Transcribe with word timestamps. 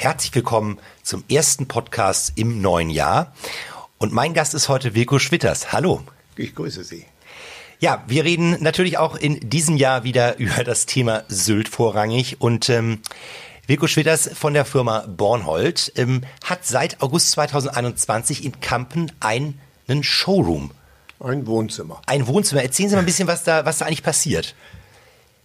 Herzlich 0.00 0.34
willkommen 0.34 0.78
zum 1.02 1.24
ersten 1.30 1.68
Podcast 1.68 2.32
im 2.36 2.62
neuen 2.62 2.88
Jahr. 2.88 3.34
Und 3.98 4.14
mein 4.14 4.32
Gast 4.32 4.54
ist 4.54 4.70
heute 4.70 4.94
Wilko 4.94 5.18
Schwitters. 5.18 5.74
Hallo. 5.74 6.02
Ich 6.36 6.54
grüße 6.54 6.84
Sie. 6.84 7.04
Ja, 7.80 8.02
wir 8.06 8.24
reden 8.24 8.56
natürlich 8.62 8.96
auch 8.96 9.14
in 9.14 9.50
diesem 9.50 9.76
Jahr 9.76 10.02
wieder 10.02 10.38
über 10.38 10.64
das 10.64 10.86
Thema 10.86 11.24
Sylt 11.28 11.68
vorrangig. 11.68 12.40
Und 12.40 12.70
ähm, 12.70 13.00
Wilko 13.66 13.88
Schwitters 13.88 14.30
von 14.32 14.54
der 14.54 14.64
Firma 14.64 15.04
Bornhold 15.06 15.92
ähm, 15.96 16.22
hat 16.46 16.64
seit 16.64 17.02
August 17.02 17.32
2021 17.32 18.46
in 18.46 18.58
Kampen 18.62 19.12
einen 19.20 19.60
Showroom. 20.00 20.70
Ein 21.22 21.46
Wohnzimmer. 21.46 22.00
Ein 22.06 22.26
Wohnzimmer. 22.26 22.62
Erzählen 22.62 22.88
Sie 22.88 22.94
mal 22.94 23.00
ein 23.00 23.06
bisschen, 23.06 23.28
was 23.28 23.44
da, 23.44 23.66
was 23.66 23.76
da 23.76 23.84
eigentlich 23.84 24.02
passiert. 24.02 24.54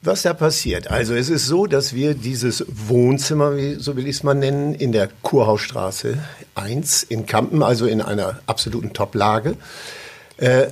Was 0.06 0.22
da 0.22 0.36
passiert? 0.36 0.92
Also 0.92 1.16
es 1.16 1.30
ist 1.30 1.48
so, 1.48 1.66
dass 1.66 1.96
wir 1.96 2.14
dieses 2.14 2.64
Wohnzimmer, 2.68 3.58
wie, 3.58 3.74
so 3.74 3.98
will 3.98 4.06
ich 4.06 4.18
es 4.18 4.24
mal 4.24 4.36
nennen, 4.36 4.76
in 4.76 4.92
der 4.92 5.10
Kurhausstraße 5.24 6.20
1 6.54 7.02
in 7.02 7.26
Kampen, 7.26 7.64
also 7.64 7.88
in 7.88 8.04
einer 8.04 8.40
absoluten 8.46 8.94
Top-Lage, 8.94 9.58
äh, 10.38 10.68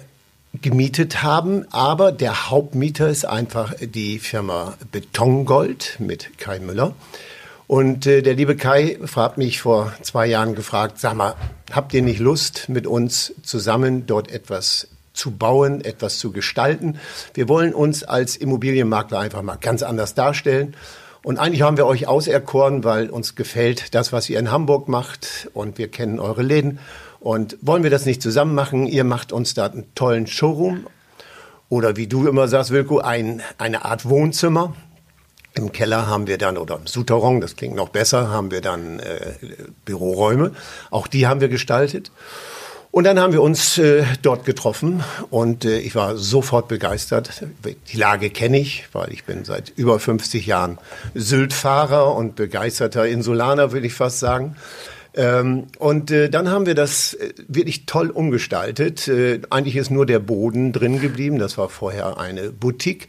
gemietet 0.61 1.23
haben. 1.23 1.65
Aber 1.71 2.11
der 2.11 2.51
Hauptmieter 2.51 3.09
ist 3.09 3.25
einfach 3.25 3.73
die 3.81 4.19
Firma 4.19 4.77
Betongold 4.91 5.95
mit 5.97 6.37
Kai 6.37 6.59
Müller. 6.59 6.93
Und 7.65 8.05
äh, 8.05 8.21
der 8.21 8.35
liebe 8.35 8.55
Kai 8.55 8.99
fragt 9.03 9.39
mich 9.39 9.61
vor 9.61 9.93
zwei 10.03 10.27
Jahren 10.27 10.53
gefragt, 10.53 10.99
sag 10.99 11.15
mal, 11.15 11.33
habt 11.71 11.91
ihr 11.95 12.03
nicht 12.03 12.19
Lust, 12.19 12.69
mit 12.69 12.85
uns 12.85 13.33
zusammen 13.41 14.05
dort 14.05 14.31
etwas 14.31 14.89
zu 15.23 15.31
bauen, 15.31 15.79
etwas 15.85 16.19
zu 16.19 16.33
gestalten. 16.33 16.99
Wir 17.33 17.47
wollen 17.47 17.73
uns 17.73 18.03
als 18.03 18.35
Immobilienmakler 18.35 19.19
einfach 19.19 19.41
mal 19.41 19.55
ganz 19.55 19.81
anders 19.81 20.15
darstellen. 20.15 20.75
Und 21.23 21.39
eigentlich 21.39 21.61
haben 21.61 21.77
wir 21.77 21.85
euch 21.85 22.07
auserkoren, 22.07 22.83
weil 22.83 23.09
uns 23.09 23.35
gefällt 23.35 23.95
das, 23.95 24.11
was 24.11 24.29
ihr 24.29 24.37
in 24.37 24.51
Hamburg 24.51 24.89
macht 24.89 25.49
und 25.53 25.77
wir 25.77 25.87
kennen 25.87 26.19
eure 26.19 26.43
Läden. 26.43 26.79
Und 27.21 27.57
wollen 27.61 27.83
wir 27.83 27.89
das 27.89 28.05
nicht 28.05 28.21
zusammen 28.21 28.53
machen? 28.53 28.85
Ihr 28.85 29.05
macht 29.05 29.31
uns 29.31 29.53
da 29.53 29.67
einen 29.67 29.85
tollen 29.95 30.27
Showroom 30.27 30.87
oder 31.69 31.95
wie 31.95 32.07
du 32.07 32.27
immer 32.27 32.49
sagst, 32.49 32.71
Wilko, 32.71 32.99
ein, 32.99 33.41
eine 33.57 33.85
Art 33.85 34.03
Wohnzimmer. 34.03 34.75
Im 35.53 35.71
Keller 35.71 36.05
haben 36.05 36.27
wir 36.27 36.37
dann, 36.37 36.57
oder 36.57 36.75
im 36.75 36.87
Souterrain, 36.87 37.39
das 37.39 37.55
klingt 37.55 37.77
noch 37.77 37.89
besser, 37.89 38.29
haben 38.29 38.51
wir 38.51 38.59
dann 38.59 38.99
äh, 38.99 39.35
Büroräume. 39.85 40.51
Auch 40.91 41.07
die 41.07 41.27
haben 41.27 41.39
wir 41.39 41.47
gestaltet. 41.47 42.11
Und 42.93 43.05
dann 43.05 43.19
haben 43.19 43.33
wir 43.33 43.41
uns 43.41 43.79
äh, 43.79 44.03
dort 44.21 44.45
getroffen 44.45 45.03
und 45.31 45.65
äh, 45.65 45.79
ich 45.79 45.95
war 45.95 46.15
sofort 46.15 46.67
begeistert. 46.67 47.43
Die 47.91 47.97
Lage 47.97 48.29
kenne 48.29 48.59
ich, 48.59 48.85
weil 48.91 49.11
ich 49.11 49.23
bin 49.23 49.45
seit 49.45 49.73
über 49.75 49.99
50 49.99 50.45
Jahren 50.45 50.77
Syltfahrer 51.15 52.15
und 52.15 52.35
begeisterter 52.35 53.07
Insulaner, 53.07 53.71
will 53.71 53.83
ich 53.83 53.95
fast 53.95 54.19
sagen. 54.19 54.57
Ähm, 55.15 55.69
und 55.79 56.11
äh, 56.11 56.29
dann 56.29 56.51
haben 56.51 56.67
wir 56.67 56.75
das 56.75 57.15
äh, 57.15 57.33
wirklich 57.47 57.87
toll 57.87 58.11
umgestaltet. 58.11 59.07
Äh, 59.07 59.41
eigentlich 59.49 59.75
ist 59.75 59.89
nur 59.89 60.05
der 60.05 60.19
Boden 60.19 60.71
drin 60.71 61.01
geblieben. 61.01 61.39
Das 61.39 61.57
war 61.57 61.69
vorher 61.69 62.19
eine 62.19 62.51
Boutique. 62.51 63.07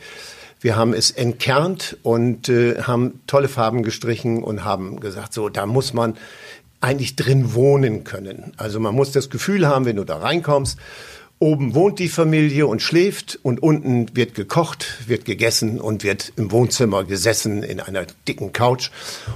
Wir 0.62 0.76
haben 0.76 0.94
es 0.94 1.10
entkernt 1.10 1.98
und 2.02 2.48
äh, 2.48 2.80
haben 2.80 3.20
tolle 3.26 3.48
Farben 3.48 3.82
gestrichen 3.82 4.42
und 4.42 4.64
haben 4.64 4.98
gesagt, 4.98 5.34
so, 5.34 5.50
da 5.50 5.66
muss 5.66 5.92
man 5.92 6.16
eigentlich 6.84 7.16
drin 7.16 7.54
wohnen 7.54 8.04
können. 8.04 8.52
Also 8.56 8.78
man 8.78 8.94
muss 8.94 9.12
das 9.12 9.30
Gefühl 9.30 9.66
haben, 9.66 9.84
wenn 9.84 9.96
du 9.96 10.04
da 10.04 10.18
reinkommst, 10.18 10.78
oben 11.38 11.74
wohnt 11.74 11.98
die 11.98 12.08
Familie 12.08 12.66
und 12.66 12.80
schläft 12.80 13.38
und 13.42 13.62
unten 13.62 14.14
wird 14.16 14.34
gekocht, 14.34 14.86
wird 15.06 15.24
gegessen 15.24 15.80
und 15.80 16.04
wird 16.04 16.32
im 16.36 16.52
Wohnzimmer 16.52 17.04
gesessen 17.04 17.62
in 17.62 17.80
einer 17.80 18.06
dicken 18.28 18.52
Couch. 18.52 18.90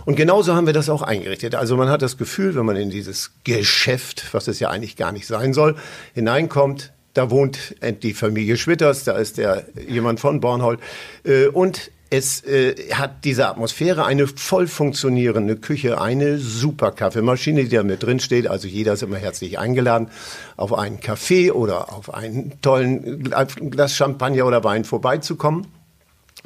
Und 0.05 0.15
genauso 0.15 0.55
haben 0.55 0.67
wir 0.67 0.73
das 0.73 0.89
auch 0.89 1.03
eingerichtet. 1.03 1.55
Also 1.55 1.77
man 1.77 1.89
hat 1.89 2.03
das 2.03 2.17
Gefühl, 2.17 2.55
wenn 2.55 2.67
man 2.67 2.77
in 2.77 2.91
dieses 2.91 3.33
Geschäft, 3.45 4.33
was 4.33 4.49
es 4.49 4.61
ja 4.61 4.71
eigentlich 4.71 4.97
gar 4.97 5.13
nicht 5.13 5.27
sein 5.27 5.53
soll, 5.53 5.77
hineinkommt, 6.15 6.93
da 7.15 7.31
wohnt 7.31 7.75
die 8.03 8.15
Familie 8.15 8.57
Schwitters, 8.57 9.03
da 9.05 9.19
ist 9.19 9.39
der 9.39 9.67
jemand 9.89 10.21
von 10.21 10.41
Bornhold 10.41 10.79
äh, 11.25 11.47
und 11.47 11.91
es 12.11 12.43
äh, 12.45 12.75
hat 12.93 13.25
diese 13.25 13.49
Atmosphäre, 13.49 14.05
eine 14.05 14.27
voll 14.27 14.67
funktionierende 14.67 15.57
Küche, 15.57 16.01
eine 16.01 16.39
super 16.39 16.91
Kaffeemaschine, 16.91 17.65
die 17.65 17.77
da 17.77 17.83
mit 17.83 18.03
drin 18.03 18.21
steht. 18.21 18.47
Also 18.47 18.67
jeder 18.67 18.95
ist 18.95 19.03
immer 19.03 19.19
herzlich 19.19 19.59
eingeladen, 19.59 20.09
auf 20.57 20.73
einen 20.73 21.01
Kaffee 21.01 21.51
oder 21.51 21.93
auf 21.93 22.15
einen 22.15 22.61
tollen 22.63 23.25
Glas 23.71 23.95
Champagner 23.95 24.47
oder 24.47 24.65
Wein 24.65 24.85
vorbeizukommen. 24.85 25.67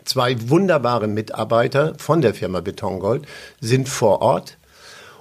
Zwei 0.04 0.36
wunderbare 0.48 1.06
Mitarbeiter 1.06 1.94
von 1.98 2.22
der 2.22 2.34
Firma 2.34 2.60
Betongold 2.60 3.24
sind 3.60 3.88
vor 3.88 4.20
Ort. 4.20 4.58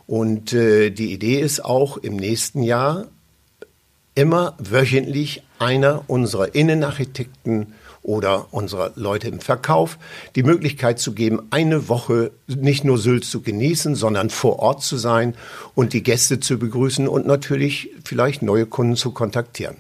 Und 0.08 0.54
äh, 0.54 0.90
die 0.90 1.14
Idee 1.14 1.40
ist 1.40 1.64
auch 1.64 1.98
im 1.98 2.16
nächsten 2.16 2.64
Jahr 2.64 3.06
immer 4.16 4.56
wöchentlich 4.58 5.44
einer 5.60 6.04
unserer 6.08 6.56
Innenarchitekten 6.56 7.74
oder 8.04 8.48
unserer 8.52 8.92
Leute 8.96 9.28
im 9.28 9.40
Verkauf 9.40 9.98
die 10.36 10.44
Möglichkeit 10.44 11.00
zu 11.00 11.14
geben, 11.14 11.42
eine 11.52 11.88
Woche 11.88 12.32
nicht 12.48 12.84
nur 12.84 12.98
Sylt 12.98 13.26
zu 13.26 13.42
genießen, 13.42 13.96
sondern 13.96 14.30
vor 14.30 14.60
Ort 14.60 14.84
zu 14.84 14.98
sein 14.98 15.36
und 15.76 15.94
die 15.94 16.04
Gäste 16.04 16.40
zu 16.40 16.58
begrüßen 16.58 17.08
und 17.08 17.28
natürlich 17.28 17.90
vielleicht 18.04 18.42
neue 18.42 18.66
Kunden 18.66 18.96
zu 18.96 19.12
kontaktieren. 19.12 19.78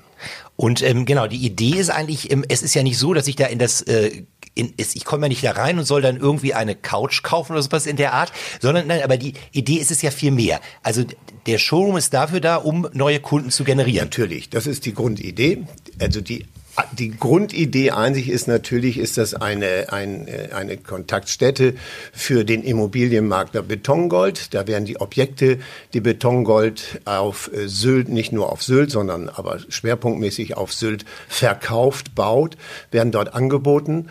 Und 0.55 0.83
ähm, 0.83 1.05
genau, 1.05 1.25
die 1.25 1.43
Idee 1.43 1.77
ist 1.79 1.89
eigentlich, 1.89 2.31
ähm, 2.31 2.45
es 2.47 2.61
ist 2.61 2.75
ja 2.75 2.83
nicht 2.83 2.99
so, 2.99 3.15
dass 3.15 3.27
ich 3.27 3.35
da 3.35 3.47
in 3.47 3.57
das 3.57 3.81
äh, 3.81 4.23
in, 4.53 4.73
ist, 4.77 4.95
ich 4.95 5.05
komme 5.05 5.25
ja 5.25 5.29
nicht 5.29 5.43
da 5.43 5.51
rein 5.51 5.79
und 5.79 5.85
soll 5.85 6.01
dann 6.01 6.17
irgendwie 6.17 6.53
eine 6.53 6.75
Couch 6.75 7.23
kaufen 7.23 7.53
oder 7.53 7.61
sowas 7.61 7.85
in 7.85 7.95
der 7.95 8.13
Art, 8.13 8.31
sondern 8.59 8.87
nein, 8.87 9.01
aber 9.03 9.17
die 9.17 9.33
Idee 9.51 9.77
ist 9.77 9.91
es 9.91 10.01
ja 10.01 10.11
viel 10.11 10.31
mehr. 10.31 10.59
Also 10.83 11.03
der 11.45 11.57
Showroom 11.57 11.97
ist 11.97 12.13
dafür 12.13 12.41
da, 12.41 12.57
um 12.57 12.87
neue 12.93 13.19
Kunden 13.19 13.49
zu 13.49 13.63
generieren. 13.63 14.05
Natürlich, 14.05 14.49
das 14.49 14.67
ist 14.67 14.85
die 14.85 14.93
Grundidee. 14.93 15.63
Also 15.99 16.21
die 16.21 16.45
die 16.93 17.11
Grundidee 17.11 17.91
sich 18.13 18.29
ist 18.29 18.47
natürlich, 18.47 18.97
ist 18.97 19.17
das 19.17 19.33
eine, 19.33 19.91
ein, 19.91 20.27
äh, 20.27 20.49
eine 20.53 20.77
Kontaktstätte 20.77 21.75
für 22.13 22.45
den 22.45 22.63
Immobilienmakler 22.63 23.61
Betongold. 23.61 24.53
Da 24.53 24.67
werden 24.67 24.85
die 24.85 24.99
Objekte, 24.99 25.59
die 25.93 26.01
Betongold 26.01 27.01
auf 27.05 27.51
äh, 27.53 27.67
Sylt, 27.67 28.09
nicht 28.09 28.31
nur 28.31 28.51
auf 28.51 28.63
Sylt, 28.63 28.91
sondern 28.91 29.29
aber 29.29 29.59
schwerpunktmäßig 29.67 30.55
auf 30.55 30.73
Sylt 30.73 31.05
verkauft, 31.27 32.15
baut, 32.15 32.57
werden 32.91 33.11
dort 33.11 33.33
angeboten. 33.33 34.09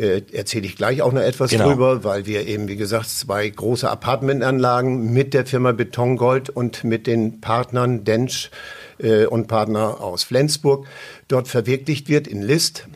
Äh, 0.00 0.22
erzähle 0.32 0.64
ich 0.64 0.76
gleich 0.76 1.02
auch 1.02 1.12
noch 1.12 1.20
etwas 1.20 1.50
genau. 1.50 1.68
drüber, 1.68 2.04
weil 2.04 2.24
wir 2.24 2.46
eben, 2.46 2.68
wie 2.68 2.76
gesagt, 2.76 3.10
zwei 3.10 3.46
große 3.46 3.90
Apartmentanlagen 3.90 5.12
mit 5.12 5.34
der 5.34 5.44
Firma 5.44 5.72
Betongold 5.72 6.48
und 6.48 6.84
mit 6.84 7.06
den 7.06 7.42
Partnern 7.42 8.02
Densch 8.04 8.50
äh, 8.98 9.26
und 9.26 9.46
Partner 9.46 10.00
aus 10.00 10.22
Flensburg 10.22 10.86
dort 11.28 11.48
verwirklicht 11.48 12.08
wird 12.08 12.26
in 12.28 12.40
List. 12.40 12.86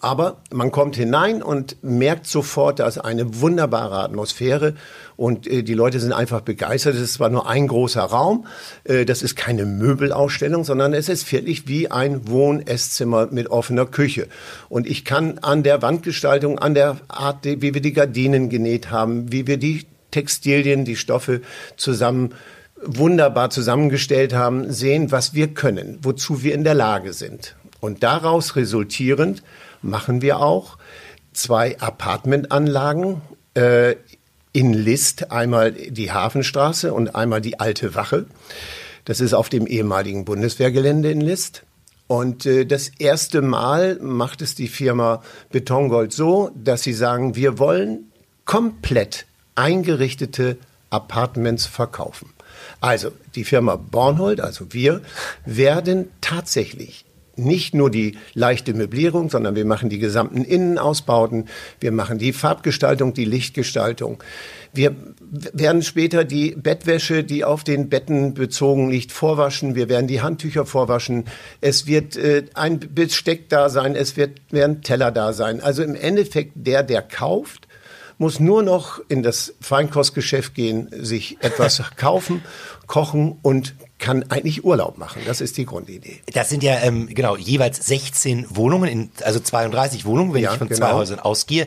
Aber 0.00 0.38
man 0.50 0.70
kommt 0.70 0.96
hinein 0.96 1.42
und 1.42 1.76
merkt 1.82 2.26
sofort, 2.26 2.78
da 2.78 2.86
ist 2.86 2.96
eine 2.96 3.42
wunderbare 3.42 3.98
Atmosphäre 3.98 4.74
und 5.16 5.46
äh, 5.46 5.62
die 5.62 5.74
Leute 5.74 6.00
sind 6.00 6.12
einfach 6.12 6.40
begeistert. 6.40 6.94
Es 6.94 7.00
ist 7.00 7.14
zwar 7.14 7.30
nur 7.30 7.48
ein 7.48 7.68
großer 7.68 8.02
Raum, 8.02 8.46
äh, 8.84 9.04
das 9.04 9.22
ist 9.22 9.36
keine 9.36 9.64
Möbelausstellung, 9.64 10.64
sondern 10.64 10.92
es 10.92 11.08
ist 11.08 11.30
wirklich 11.32 11.68
wie 11.68 11.90
ein 11.90 12.28
Wohn-Esszimmer 12.28 13.28
mit 13.30 13.48
offener 13.50 13.86
Küche. 13.86 14.28
Und 14.68 14.86
ich 14.86 15.04
kann 15.04 15.38
an 15.38 15.62
der 15.62 15.82
Wandgestaltung, 15.82 16.58
an 16.58 16.74
der 16.74 16.98
Art, 17.08 17.44
wie 17.44 17.74
wir 17.74 17.80
die 17.80 17.92
Gardinen 17.92 18.48
genäht 18.48 18.90
haben, 18.90 19.32
wie 19.32 19.46
wir 19.46 19.56
die 19.56 19.86
Textilien, 20.10 20.84
die 20.84 20.96
Stoffe 20.96 21.42
zusammen 21.76 22.34
wunderbar 22.82 23.50
zusammengestellt 23.50 24.34
haben, 24.34 24.70
sehen, 24.72 25.10
was 25.10 25.34
wir 25.34 25.48
können, 25.48 25.98
wozu 26.02 26.42
wir 26.42 26.54
in 26.54 26.64
der 26.64 26.74
Lage 26.74 27.12
sind. 27.12 27.56
Und 27.80 28.02
daraus 28.02 28.56
resultierend 28.56 29.42
machen 29.82 30.22
wir 30.22 30.40
auch 30.40 30.78
zwei 31.32 31.78
Apartmentanlagen 31.78 33.22
äh, 33.54 33.96
in 34.56 34.72
List, 34.72 35.30
einmal 35.32 35.72
die 35.72 36.12
Hafenstraße 36.12 36.94
und 36.94 37.14
einmal 37.14 37.42
die 37.42 37.60
Alte 37.60 37.94
Wache. 37.94 38.24
Das 39.04 39.20
ist 39.20 39.34
auf 39.34 39.50
dem 39.50 39.66
ehemaligen 39.66 40.24
Bundeswehrgelände 40.24 41.10
in 41.10 41.20
List. 41.20 41.64
Und 42.06 42.46
äh, 42.46 42.64
das 42.64 42.88
erste 42.98 43.42
Mal 43.42 43.98
macht 44.00 44.40
es 44.40 44.54
die 44.54 44.68
Firma 44.68 45.22
Betongold 45.50 46.14
so, 46.14 46.52
dass 46.54 46.82
sie 46.82 46.94
sagen, 46.94 47.36
wir 47.36 47.58
wollen 47.58 48.10
komplett 48.46 49.26
eingerichtete 49.56 50.56
Apartments 50.88 51.66
verkaufen. 51.66 52.30
Also 52.80 53.12
die 53.34 53.44
Firma 53.44 53.76
Bornhold, 53.76 54.40
also 54.40 54.72
wir, 54.72 55.02
werden 55.44 56.08
tatsächlich 56.22 57.04
nicht 57.36 57.74
nur 57.74 57.90
die 57.90 58.16
leichte 58.34 58.74
Möblierung, 58.74 59.30
sondern 59.30 59.54
wir 59.54 59.64
machen 59.64 59.88
die 59.90 59.98
gesamten 59.98 60.44
Innenausbauten, 60.44 61.46
wir 61.80 61.92
machen 61.92 62.18
die 62.18 62.32
Farbgestaltung, 62.32 63.14
die 63.14 63.24
Lichtgestaltung. 63.24 64.22
Wir 64.72 64.94
werden 65.30 65.82
später 65.82 66.24
die 66.24 66.50
Bettwäsche, 66.50 67.24
die 67.24 67.44
auf 67.44 67.64
den 67.64 67.88
Betten 67.88 68.34
bezogen 68.34 68.90
liegt, 68.90 69.10
vorwaschen. 69.10 69.74
Wir 69.74 69.88
werden 69.88 70.06
die 70.06 70.20
Handtücher 70.20 70.66
vorwaschen. 70.66 71.24
Es 71.60 71.86
wird 71.86 72.16
äh, 72.16 72.44
ein 72.54 72.80
Besteck 72.80 73.48
da 73.48 73.70
sein. 73.70 73.94
Es 73.94 74.16
wird, 74.16 74.40
werden 74.50 74.82
Teller 74.82 75.10
da 75.10 75.32
sein. 75.32 75.60
Also 75.62 75.82
im 75.82 75.94
Endeffekt 75.94 76.52
der, 76.54 76.82
der 76.82 77.00
kauft, 77.00 77.66
muss 78.18 78.40
nur 78.40 78.62
noch 78.62 79.00
in 79.08 79.22
das 79.22 79.54
Feinkostgeschäft 79.60 80.54
gehen, 80.54 80.88
sich 80.92 81.38
etwas 81.40 81.82
kaufen, 81.96 82.42
kochen 82.86 83.38
und 83.42 83.74
kann 83.98 84.24
eigentlich 84.30 84.64
Urlaub 84.64 84.98
machen. 84.98 85.22
Das 85.26 85.40
ist 85.40 85.56
die 85.56 85.66
Grundidee. 85.66 86.20
Das 86.32 86.48
sind 86.48 86.62
ja 86.62 86.80
ähm, 86.82 87.08
genau 87.08 87.36
jeweils 87.36 87.86
16 87.86 88.46
Wohnungen, 88.50 88.88
in, 88.88 89.10
also 89.22 89.40
32 89.40 90.04
Wohnungen, 90.04 90.34
wenn 90.34 90.42
ja, 90.42 90.52
ich 90.52 90.58
von 90.58 90.68
genau. 90.68 90.78
zwei 90.78 90.92
Häusern 90.92 91.18
ausgehe. 91.18 91.66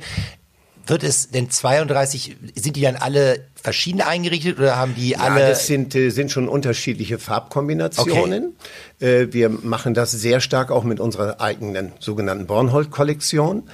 Wird 0.85 1.03
es 1.03 1.29
denn 1.29 1.51
32, 1.51 2.37
sind 2.55 2.75
die 2.75 2.81
dann 2.81 2.95
alle 2.95 3.45
verschieden 3.53 4.01
eingerichtet 4.01 4.57
oder 4.57 4.75
haben 4.75 4.95
die 4.95 5.09
ja, 5.09 5.19
alle? 5.19 5.41
Das 5.49 5.67
sind, 5.67 5.93
äh, 5.93 6.09
sind 6.09 6.31
schon 6.31 6.47
unterschiedliche 6.47 7.19
Farbkombinationen. 7.19 8.55
Okay. 8.97 9.23
Äh, 9.23 9.33
wir 9.33 9.49
machen 9.49 9.93
das 9.93 10.11
sehr 10.11 10.39
stark 10.41 10.71
auch 10.71 10.83
mit 10.83 10.99
unserer 10.99 11.41
eigenen 11.41 11.91
sogenannten 11.99 12.47
Bornhold-Kollektion. 12.47 13.69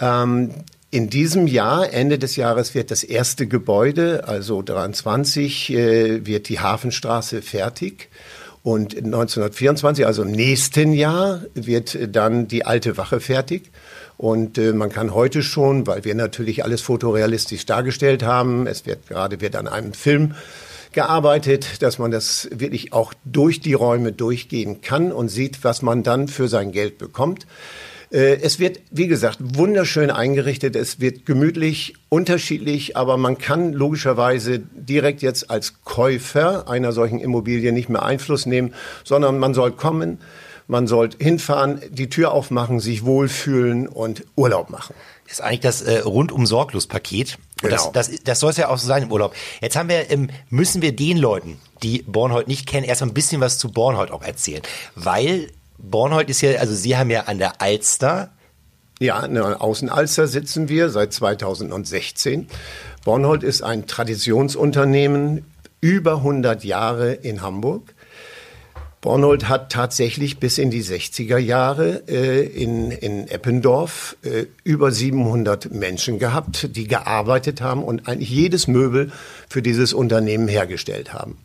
Ähm, 0.00 0.50
in 0.90 1.08
diesem 1.08 1.46
Jahr, 1.46 1.92
Ende 1.92 2.18
des 2.18 2.36
Jahres, 2.36 2.74
wird 2.74 2.90
das 2.90 3.04
erste 3.04 3.46
Gebäude, 3.46 4.26
also 4.26 4.60
23, 4.60 5.72
äh, 5.72 6.26
wird 6.26 6.48
die 6.48 6.60
Hafenstraße 6.60 7.42
fertig. 7.42 8.08
Und 8.62 8.94
1924, 8.94 10.04
also 10.04 10.22
im 10.22 10.32
nächsten 10.32 10.92
Jahr, 10.92 11.42
wird 11.54 11.96
dann 12.14 12.48
die 12.48 12.66
alte 12.66 12.96
Wache 12.96 13.20
fertig. 13.20 13.70
Und 14.16 14.58
äh, 14.58 14.72
man 14.72 14.90
kann 14.90 15.14
heute 15.14 15.42
schon, 15.42 15.86
weil 15.86 16.04
wir 16.04 16.14
natürlich 16.14 16.64
alles 16.64 16.82
fotorealistisch 16.82 17.64
dargestellt 17.64 18.22
haben, 18.22 18.66
es 18.66 18.84
wird 18.84 19.08
gerade 19.08 19.40
wird 19.40 19.56
an 19.56 19.68
einem 19.68 19.94
Film 19.94 20.34
gearbeitet, 20.92 21.82
dass 21.82 21.98
man 21.98 22.10
das 22.10 22.48
wirklich 22.52 22.92
auch 22.92 23.14
durch 23.24 23.60
die 23.60 23.74
Räume 23.74 24.12
durchgehen 24.12 24.80
kann 24.80 25.12
und 25.12 25.28
sieht, 25.28 25.62
was 25.62 25.82
man 25.82 26.02
dann 26.02 26.28
für 26.28 26.48
sein 26.48 26.72
Geld 26.72 26.98
bekommt. 26.98 27.46
Äh, 28.10 28.40
es 28.42 28.58
wird, 28.58 28.80
wie 28.90 29.06
gesagt, 29.06 29.38
wunderschön 29.40 30.10
eingerichtet. 30.10 30.76
Es 30.76 31.00
wird 31.00 31.26
gemütlich, 31.26 31.94
unterschiedlich, 32.08 32.96
aber 32.96 33.16
man 33.16 33.38
kann 33.38 33.72
logischerweise 33.72 34.58
direkt 34.58 35.22
jetzt 35.22 35.50
als 35.50 35.84
Käufer 35.84 36.68
einer 36.68 36.92
solchen 36.92 37.20
Immobilie 37.20 37.72
nicht 37.72 37.88
mehr 37.88 38.02
Einfluss 38.02 38.46
nehmen, 38.46 38.74
sondern 39.04 39.38
man 39.38 39.54
soll 39.54 39.72
kommen, 39.72 40.18
man 40.66 40.86
soll 40.86 41.10
hinfahren, 41.18 41.80
die 41.90 42.08
Tür 42.08 42.32
aufmachen, 42.32 42.80
sich 42.80 43.04
wohlfühlen 43.04 43.88
und 43.88 44.24
Urlaub 44.36 44.70
machen. 44.70 44.94
Das 45.24 45.38
ist 45.38 45.44
eigentlich 45.44 45.60
das 45.60 45.82
äh, 45.82 45.98
rundum 46.00 46.46
sorglos 46.46 46.86
Paket. 46.86 47.38
Genau. 47.60 47.90
Das, 47.92 47.92
das, 47.92 48.22
das 48.24 48.40
soll 48.40 48.50
es 48.50 48.56
ja 48.56 48.68
auch 48.68 48.78
so 48.78 48.86
sein 48.86 49.04
im 49.04 49.12
Urlaub. 49.12 49.34
Jetzt 49.60 49.76
haben 49.76 49.88
wir, 49.88 50.10
ähm, 50.10 50.30
müssen 50.48 50.82
wir 50.82 50.94
den 50.94 51.18
Leuten, 51.18 51.60
die 51.82 52.02
Bornhold 52.02 52.48
nicht 52.48 52.66
kennen, 52.66 52.84
erst 52.84 53.00
mal 53.00 53.08
ein 53.08 53.14
bisschen 53.14 53.40
was 53.40 53.58
zu 53.58 53.70
Bornhold 53.70 54.10
auch 54.10 54.22
erzählen. 54.22 54.62
Weil 54.96 55.48
Bornhold 55.82 56.30
ist 56.30 56.40
ja, 56.40 56.58
also 56.58 56.74
Sie 56.74 56.96
haben 56.96 57.10
ja 57.10 57.22
an 57.22 57.38
der 57.38 57.60
Alster. 57.60 58.30
Ja, 59.00 59.16
an 59.16 59.34
der 59.34 59.62
Außenalster 59.62 60.26
sitzen 60.26 60.68
wir 60.68 60.90
seit 60.90 61.12
2016. 61.12 62.48
Bornhold 63.04 63.42
ist 63.42 63.62
ein 63.62 63.86
Traditionsunternehmen, 63.86 65.46
über 65.80 66.16
100 66.16 66.64
Jahre 66.64 67.12
in 67.12 67.40
Hamburg. 67.40 67.94
Bornhold 69.00 69.48
hat 69.48 69.72
tatsächlich 69.72 70.38
bis 70.38 70.58
in 70.58 70.70
die 70.70 70.84
60er 70.84 71.38
Jahre 71.38 72.02
äh, 72.06 72.44
in, 72.44 72.90
in 72.90 73.28
Eppendorf 73.28 74.16
äh, 74.22 74.44
über 74.62 74.92
700 74.92 75.72
Menschen 75.72 76.18
gehabt, 76.18 76.76
die 76.76 76.86
gearbeitet 76.86 77.62
haben 77.62 77.82
und 77.82 78.06
eigentlich 78.06 78.28
jedes 78.28 78.68
Möbel 78.68 79.10
für 79.48 79.62
dieses 79.62 79.94
Unternehmen 79.94 80.48
hergestellt 80.48 81.14
haben. 81.14 81.38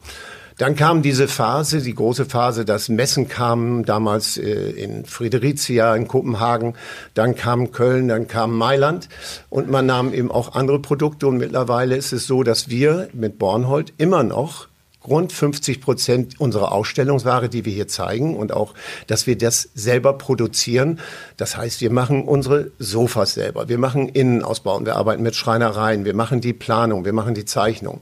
Dann 0.58 0.76
kam 0.76 1.02
diese 1.02 1.28
Phase, 1.28 1.82
die 1.82 1.94
große 1.94 2.26
Phase, 2.26 2.64
dass 2.64 2.88
Messen 2.88 3.28
kamen, 3.28 3.84
damals 3.84 4.38
äh, 4.38 4.72
in 4.72 5.06
Friedericia, 5.06 5.96
in 5.96 6.08
Kopenhagen, 6.08 6.76
dann 7.14 7.36
kam 7.36 7.72
Köln, 7.72 8.08
dann 8.08 8.28
kam 8.28 8.58
Mailand. 8.58 9.10
Und 9.50 9.70
man 9.70 9.86
nahm 9.86 10.14
eben 10.14 10.32
auch 10.32 10.56
andere 10.56 10.80
Produkte. 10.80 11.28
Und 11.28 11.38
mittlerweile 11.38 11.98
ist 11.98 12.14
es 12.14 12.26
so, 12.26 12.44
dass 12.44 12.70
wir 12.70 13.10
mit 13.14 13.38
Bornhold 13.38 13.94
immer 13.98 14.24
noch 14.24 14.68
rund 15.08 15.32
50 15.32 15.82
Prozent 15.82 16.40
unserer 16.40 16.72
Ausstellungsware, 16.72 17.50
die 17.50 17.66
wir 17.66 17.74
hier 17.74 17.88
zeigen 17.88 18.36
und 18.36 18.52
auch, 18.54 18.74
dass 19.08 19.28
wir 19.28 19.38
das 19.38 19.70
selber 19.76 20.14
produzieren. 20.14 21.00
Das 21.38 21.58
heißt, 21.58 21.82
wir 21.82 21.92
machen 21.92 22.24
unsere 22.24 22.72
Sofas 22.80 23.34
selber, 23.34 23.70
wir 23.70 23.78
machen 23.78 24.10
Innenausbau, 24.10 24.84
wir 24.86 24.96
arbeiten 24.96 25.22
mit 25.22 25.36
Schreinereien, 25.36 26.06
wir 26.06 26.16
machen 26.16 26.42
die 26.42 26.54
Planung, 26.54 27.06
wir 27.06 27.14
machen 27.14 27.36
die 27.36 27.46
Zeichnung. 27.46 28.02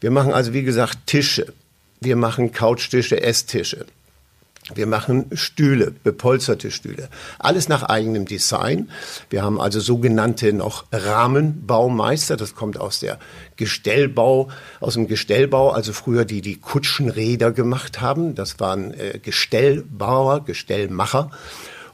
Wir 0.00 0.10
machen 0.10 0.34
also, 0.34 0.52
wie 0.52 0.64
gesagt, 0.64 0.98
Tische, 1.06 1.54
wir 2.04 2.16
machen 2.16 2.52
Couchtische, 2.52 3.22
Esstische. 3.22 3.86
Wir 4.74 4.86
machen 4.86 5.26
Stühle, 5.34 5.90
bepolsterte 5.90 6.70
Stühle. 6.70 7.10
Alles 7.38 7.68
nach 7.68 7.82
eigenem 7.82 8.24
Design. 8.24 8.88
Wir 9.28 9.42
haben 9.42 9.60
also 9.60 9.78
sogenannte 9.78 10.54
noch 10.54 10.86
Rahmenbaumeister. 10.90 12.38
Das 12.38 12.54
kommt 12.54 12.80
aus 12.80 13.00
der 13.00 13.18
Gestellbau, 13.56 14.48
aus 14.80 14.94
dem 14.94 15.06
Gestellbau, 15.06 15.70
also 15.70 15.92
früher 15.92 16.24
die 16.24 16.40
die 16.40 16.56
Kutschenräder 16.56 17.52
gemacht 17.52 18.00
haben. 18.00 18.34
Das 18.34 18.58
waren 18.58 18.94
äh, 18.94 19.18
Gestellbauer, 19.22 20.44
Gestellmacher. 20.44 21.30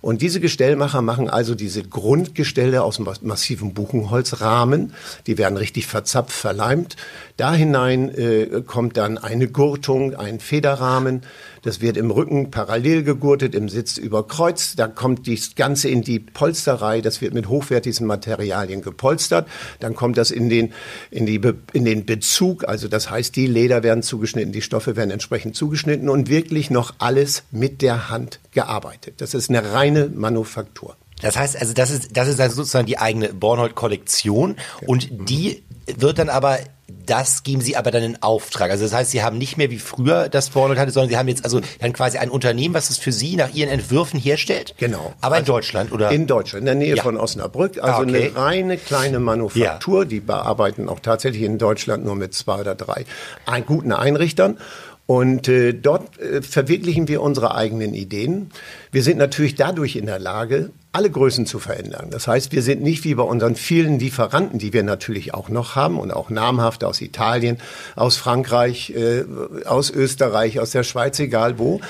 Und 0.03 0.23
diese 0.23 0.41
Gestellmacher 0.41 1.03
machen 1.03 1.29
also 1.29 1.55
diese 1.55 1.83
Grundgestelle 1.83 2.83
aus 2.83 3.01
massivem 3.23 3.75
Buchenholzrahmen. 3.75 4.95
Die 5.27 5.37
werden 5.37 5.59
richtig 5.59 5.87
verzapft, 5.87 6.33
verleimt. 6.33 6.97
Da 7.37 7.53
hinein 7.53 8.09
äh, 8.15 8.63
kommt 8.67 8.97
dann 8.97 9.19
eine 9.19 9.49
Gurtung, 9.49 10.15
ein 10.15 10.41
Federrahmen. 10.41 11.23
Das 11.63 11.81
wird 11.81 11.97
im 11.97 12.11
Rücken 12.11 12.51
parallel 12.51 13.03
gegurtet, 13.03 13.55
im 13.55 13.69
Sitz 13.69 13.97
überkreuzt. 13.97 14.79
Da 14.79 14.87
kommt 14.87 15.29
das 15.29 15.55
Ganze 15.55 15.89
in 15.89 16.03
die 16.03 16.19
Polsterei. 16.19 17.01
Das 17.01 17.21
wird 17.21 17.35
mit 17.35 17.49
hochwertigen 17.49 18.07
Materialien 18.07 18.83
gepolstert. 18.83 19.49
Dann 19.81 19.95
kommt 19.95 20.17
das 20.17 20.31
in 20.31 20.49
den, 20.49 20.73
in, 21.11 21.27
die, 21.27 21.41
in 21.73 21.85
den 21.85 22.07
Bezug. 22.07 22.69
Also 22.69 22.89
das 22.89 23.11
heißt, 23.11 23.35
die 23.37 23.47
Leder 23.47 23.83
werden 23.83 24.03
zugeschnitten, 24.03 24.53
die 24.53 24.63
Stoffe 24.63 24.97
werden 24.97 25.11
entsprechend 25.11 25.57
zugeschnitten 25.57 26.09
und 26.09 26.29
wirklich 26.29 26.71
noch 26.71 26.95
alles 26.99 27.43
mit 27.51 27.83
der 27.83 28.11
Hand 28.11 28.41
gearbeitet. 28.53 29.15
Das 29.19 29.35
ist 29.35 29.51
eine 29.51 29.73
reine 29.73 30.11
Manufaktur. 30.15 30.97
Das 31.21 31.37
heißt, 31.37 31.61
also 31.61 31.75
das 31.75 31.91
ist, 31.91 32.17
das 32.17 32.29
ist 32.29 32.41
also 32.41 32.57
sozusagen 32.57 32.87
die 32.87 32.99
eigene 32.99 33.29
Bornhold-Kollektion 33.35 34.57
und 34.87 35.09
die 35.11 35.63
wird 35.87 36.19
dann 36.19 36.29
aber 36.29 36.59
das 37.07 37.43
geben 37.43 37.61
Sie 37.61 37.77
aber 37.77 37.91
dann 37.91 38.03
in 38.03 38.23
Auftrag. 38.23 38.71
Also 38.71 38.85
das 38.85 38.93
heißt, 38.93 39.11
Sie 39.11 39.23
haben 39.23 39.39
nicht 39.39 39.57
mehr 39.57 39.71
wie 39.71 39.79
früher 39.79 40.29
das 40.29 40.51
Bornhold 40.51 40.79
hatte, 40.79 40.91
sondern 40.93 41.11
Sie 41.11 41.17
haben 41.17 41.29
jetzt 41.29 41.45
also 41.45 41.61
dann 41.81 41.93
quasi 41.93 42.19
ein 42.19 42.31
Unternehmen, 42.31 42.75
was 42.75 42.91
es 42.91 42.99
für 42.99 43.13
Sie 43.13 43.37
nach 43.37 43.53
Ihren 43.55 43.71
Entwürfen 43.71 44.19
herstellt. 44.21 44.75
Genau. 44.79 45.13
Aber 45.21 45.37
also 45.37 45.53
in 45.53 45.57
Deutschland 45.57 45.93
oder? 45.93 46.11
In 46.11 46.27
Deutschland, 46.27 46.61
in 46.61 46.67
der 46.67 46.75
Nähe 46.75 46.97
ja. 46.97 47.03
von 47.03 47.17
Osnabrück. 47.17 47.79
Also 47.83 48.03
ah, 48.03 48.03
okay. 48.03 48.31
eine 48.33 48.37
reine 48.37 48.77
kleine 48.77 49.21
Manufaktur. 49.21 50.03
Ja. 50.03 50.05
Die 50.05 50.21
bearbeiten 50.21 50.89
auch 50.89 51.01
tatsächlich 51.01 51.43
in 51.43 51.59
Deutschland 51.59 52.05
nur 52.05 52.17
mit 52.17 52.35
zwei 52.35 52.61
oder 52.61 52.75
drei 52.75 53.05
ein, 53.47 53.65
guten 53.67 53.93
Einrichtern. 53.93 54.59
Und 55.07 55.49
äh, 55.49 55.73
dort 55.73 56.21
äh, 56.21 56.41
verwirklichen 56.41 57.09
wir 57.09 57.21
unsere 57.21 57.57
eigenen 57.57 57.95
Ideen. 57.95 58.53
Wir 58.93 59.03
sind 59.03 59.19
natürlich 59.19 59.57
dadurch 59.57 59.97
in 59.97 60.07
der 60.07 60.21
Lage, 60.21 60.71
alle 60.93 61.09
Größen 61.09 61.47
zu 61.47 61.61
verändern. 61.61 62.09
Das 62.11 62.27
heißt, 62.27 62.51
wir 62.51 62.63
sind 62.63 62.83
nicht 62.83 63.05
wie 63.05 63.15
bei 63.15 63.23
unseren 63.23 63.55
vielen 63.55 64.01
Lieferanten, 64.01 64.59
die 64.59 64.73
wir 64.73 64.83
natürlich 64.83 65.35
auch 65.35 65.49
noch 65.49 65.77
haben 65.77 66.01
und 66.01 66.13
auch 66.13 66.31
namhaft 66.31 66.83
aus 66.83 67.01
Italien, 67.01 67.59
aus 67.95 68.17
Frankreich, 68.17 68.91
äh, 68.91 69.25
aus 69.67 69.91
Österreich, 69.91 70.59
aus 70.59 70.73
der 70.73 70.83
Schweiz, 70.83 71.19
egal 71.21 71.59
wo. 71.59 71.81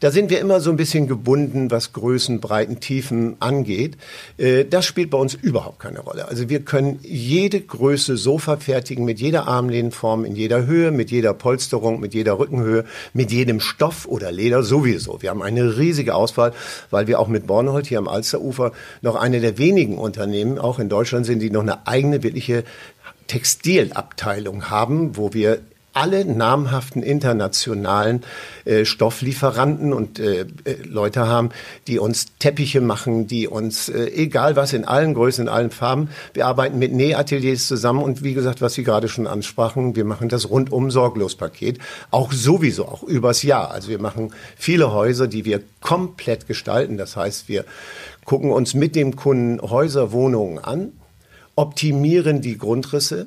Da 0.00 0.10
sind 0.10 0.30
wir 0.30 0.40
immer 0.40 0.60
so 0.60 0.70
ein 0.70 0.76
bisschen 0.76 1.08
gebunden, 1.08 1.70
was 1.70 1.94
Größen, 1.94 2.40
Breiten, 2.40 2.80
Tiefen 2.80 3.36
angeht. 3.40 3.96
Äh, 4.36 4.66
das 4.66 4.84
spielt 4.84 5.08
bei 5.08 5.18
uns 5.18 5.32
überhaupt 5.32 5.78
keine 5.78 6.00
Rolle. 6.00 6.28
Also 6.28 6.50
wir 6.50 6.60
können 6.60 6.98
jede 7.02 7.60
Größe 7.60 8.18
so 8.18 8.36
verfertigen, 8.36 9.06
mit 9.06 9.20
jeder 9.20 9.48
Armlehnenform, 9.48 10.26
in 10.26 10.36
jeder 10.36 10.66
Höhe, 10.66 10.90
mit 10.90 11.10
jeder 11.10 11.32
Polsterung, 11.32 11.98
mit 11.98 12.12
jeder 12.12 12.38
Rückenhöhe, 12.38 12.84
mit 13.14 13.32
jedem 13.32 13.58
Stoff 13.60 14.06
oder 14.06 14.30
Leder 14.32 14.62
sowieso. 14.62 15.22
Wir 15.22 15.30
haben 15.30 15.42
eine 15.42 15.78
riesige 15.78 16.14
Auswahl, 16.14 16.52
weil 16.90 17.06
wir 17.06 17.20
auch 17.20 17.28
mit 17.28 17.46
Bornhold 17.46 17.86
hier 17.86 17.98
am 17.98 18.08
Alsterufer 18.08 18.49
Ufer 18.50 18.72
noch 19.00 19.16
eine 19.16 19.40
der 19.40 19.58
wenigen 19.58 19.98
Unternehmen, 19.98 20.58
auch 20.58 20.78
in 20.78 20.88
Deutschland 20.88 21.26
sind, 21.26 21.40
die 21.40 21.50
noch 21.50 21.62
eine 21.62 21.86
eigene 21.86 22.22
wirkliche 22.22 22.64
Textilabteilung 23.26 24.70
haben, 24.70 25.16
wo 25.16 25.32
wir 25.32 25.60
alle 25.92 26.24
namhaften 26.24 27.02
internationalen 27.02 28.22
äh, 28.64 28.84
Stofflieferanten 28.84 29.92
und 29.92 30.20
äh, 30.20 30.42
äh, 30.42 30.46
Leute 30.84 31.26
haben, 31.26 31.50
die 31.88 31.98
uns 31.98 32.26
Teppiche 32.38 32.80
machen, 32.80 33.26
die 33.26 33.48
uns, 33.48 33.88
äh, 33.88 34.06
egal 34.06 34.54
was, 34.54 34.72
in 34.72 34.84
allen 34.84 35.14
Größen, 35.14 35.46
in 35.46 35.48
allen 35.48 35.70
Farben, 35.70 36.08
wir 36.32 36.46
arbeiten 36.46 36.78
mit 36.78 36.92
Nähateliers 36.92 37.66
zusammen 37.66 38.02
und 38.02 38.22
wie 38.22 38.34
gesagt, 38.34 38.62
was 38.62 38.74
Sie 38.74 38.84
gerade 38.84 39.08
schon 39.08 39.26
ansprachen, 39.26 39.96
wir 39.96 40.04
machen 40.04 40.28
das 40.28 40.48
rundum 40.48 40.90
sorglos 40.90 41.34
Paket, 41.34 41.78
auch 42.12 42.32
sowieso, 42.32 42.86
auch 42.86 43.02
übers 43.02 43.42
Jahr. 43.42 43.72
Also 43.72 43.88
wir 43.88 44.00
machen 44.00 44.32
viele 44.56 44.92
Häuser, 44.92 45.26
die 45.26 45.44
wir 45.44 45.60
komplett 45.80 46.46
gestalten. 46.46 46.98
Das 46.98 47.16
heißt, 47.16 47.48
wir 47.48 47.64
gucken 48.30 48.52
uns 48.52 48.74
mit 48.74 48.94
dem 48.94 49.16
Kunden 49.16 49.60
Häuser, 49.60 50.12
Wohnungen 50.12 50.60
an, 50.60 50.92
optimieren 51.56 52.40
die 52.40 52.58
Grundrisse, 52.58 53.26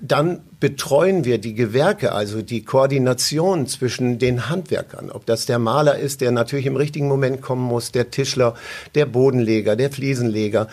dann 0.00 0.40
betreuen 0.58 1.24
wir 1.24 1.38
die 1.38 1.54
Gewerke, 1.54 2.10
also 2.10 2.42
die 2.42 2.64
Koordination 2.64 3.68
zwischen 3.68 4.18
den 4.18 4.48
Handwerkern. 4.48 5.12
Ob 5.12 5.24
das 5.24 5.46
der 5.46 5.60
Maler 5.60 5.96
ist, 6.00 6.20
der 6.20 6.32
natürlich 6.32 6.66
im 6.66 6.74
richtigen 6.74 7.06
Moment 7.06 7.42
kommen 7.42 7.62
muss, 7.62 7.92
der 7.92 8.10
Tischler, 8.10 8.56
der 8.96 9.06
Bodenleger, 9.06 9.76
der 9.76 9.92
Fliesenleger. 9.92 10.66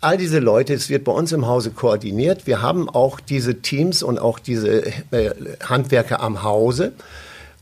All 0.00 0.16
diese 0.16 0.38
Leute, 0.38 0.72
es 0.72 0.88
wird 0.88 1.04
bei 1.04 1.12
uns 1.12 1.32
im 1.32 1.46
Hause 1.46 1.70
koordiniert. 1.70 2.46
Wir 2.46 2.62
haben 2.62 2.88
auch 2.88 3.20
diese 3.20 3.60
Teams 3.60 4.02
und 4.02 4.18
auch 4.18 4.38
diese 4.38 4.86
äh, 5.10 5.32
Handwerker 5.62 6.22
am 6.22 6.42
Hause 6.42 6.94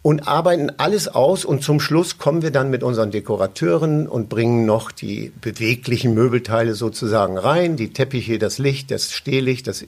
und 0.03 0.27
arbeiten 0.27 0.71
alles 0.79 1.07
aus 1.07 1.45
und 1.45 1.63
zum 1.63 1.79
Schluss 1.79 2.19
kommen 2.19 2.43
wir 2.43 2.51
dann 2.51 2.71
mit 2.71 2.83
unseren 2.83 3.13
Dekorateuren 3.13 4.09
und 4.09 4.29
bringen 4.29 4.67
noch 4.67 4.91
die 4.91 5.33
beweglichen 5.41 6.13
Möbelteile 6.13 6.75
sozusagen 6.75 7.39
rein, 7.39 7.77
die 7.77 7.93
Teppiche, 7.93 8.41
das 8.41 8.59
Licht, 8.59 8.91
das 8.91 9.13
Stehlicht, 9.13 9.69
das 9.69 9.85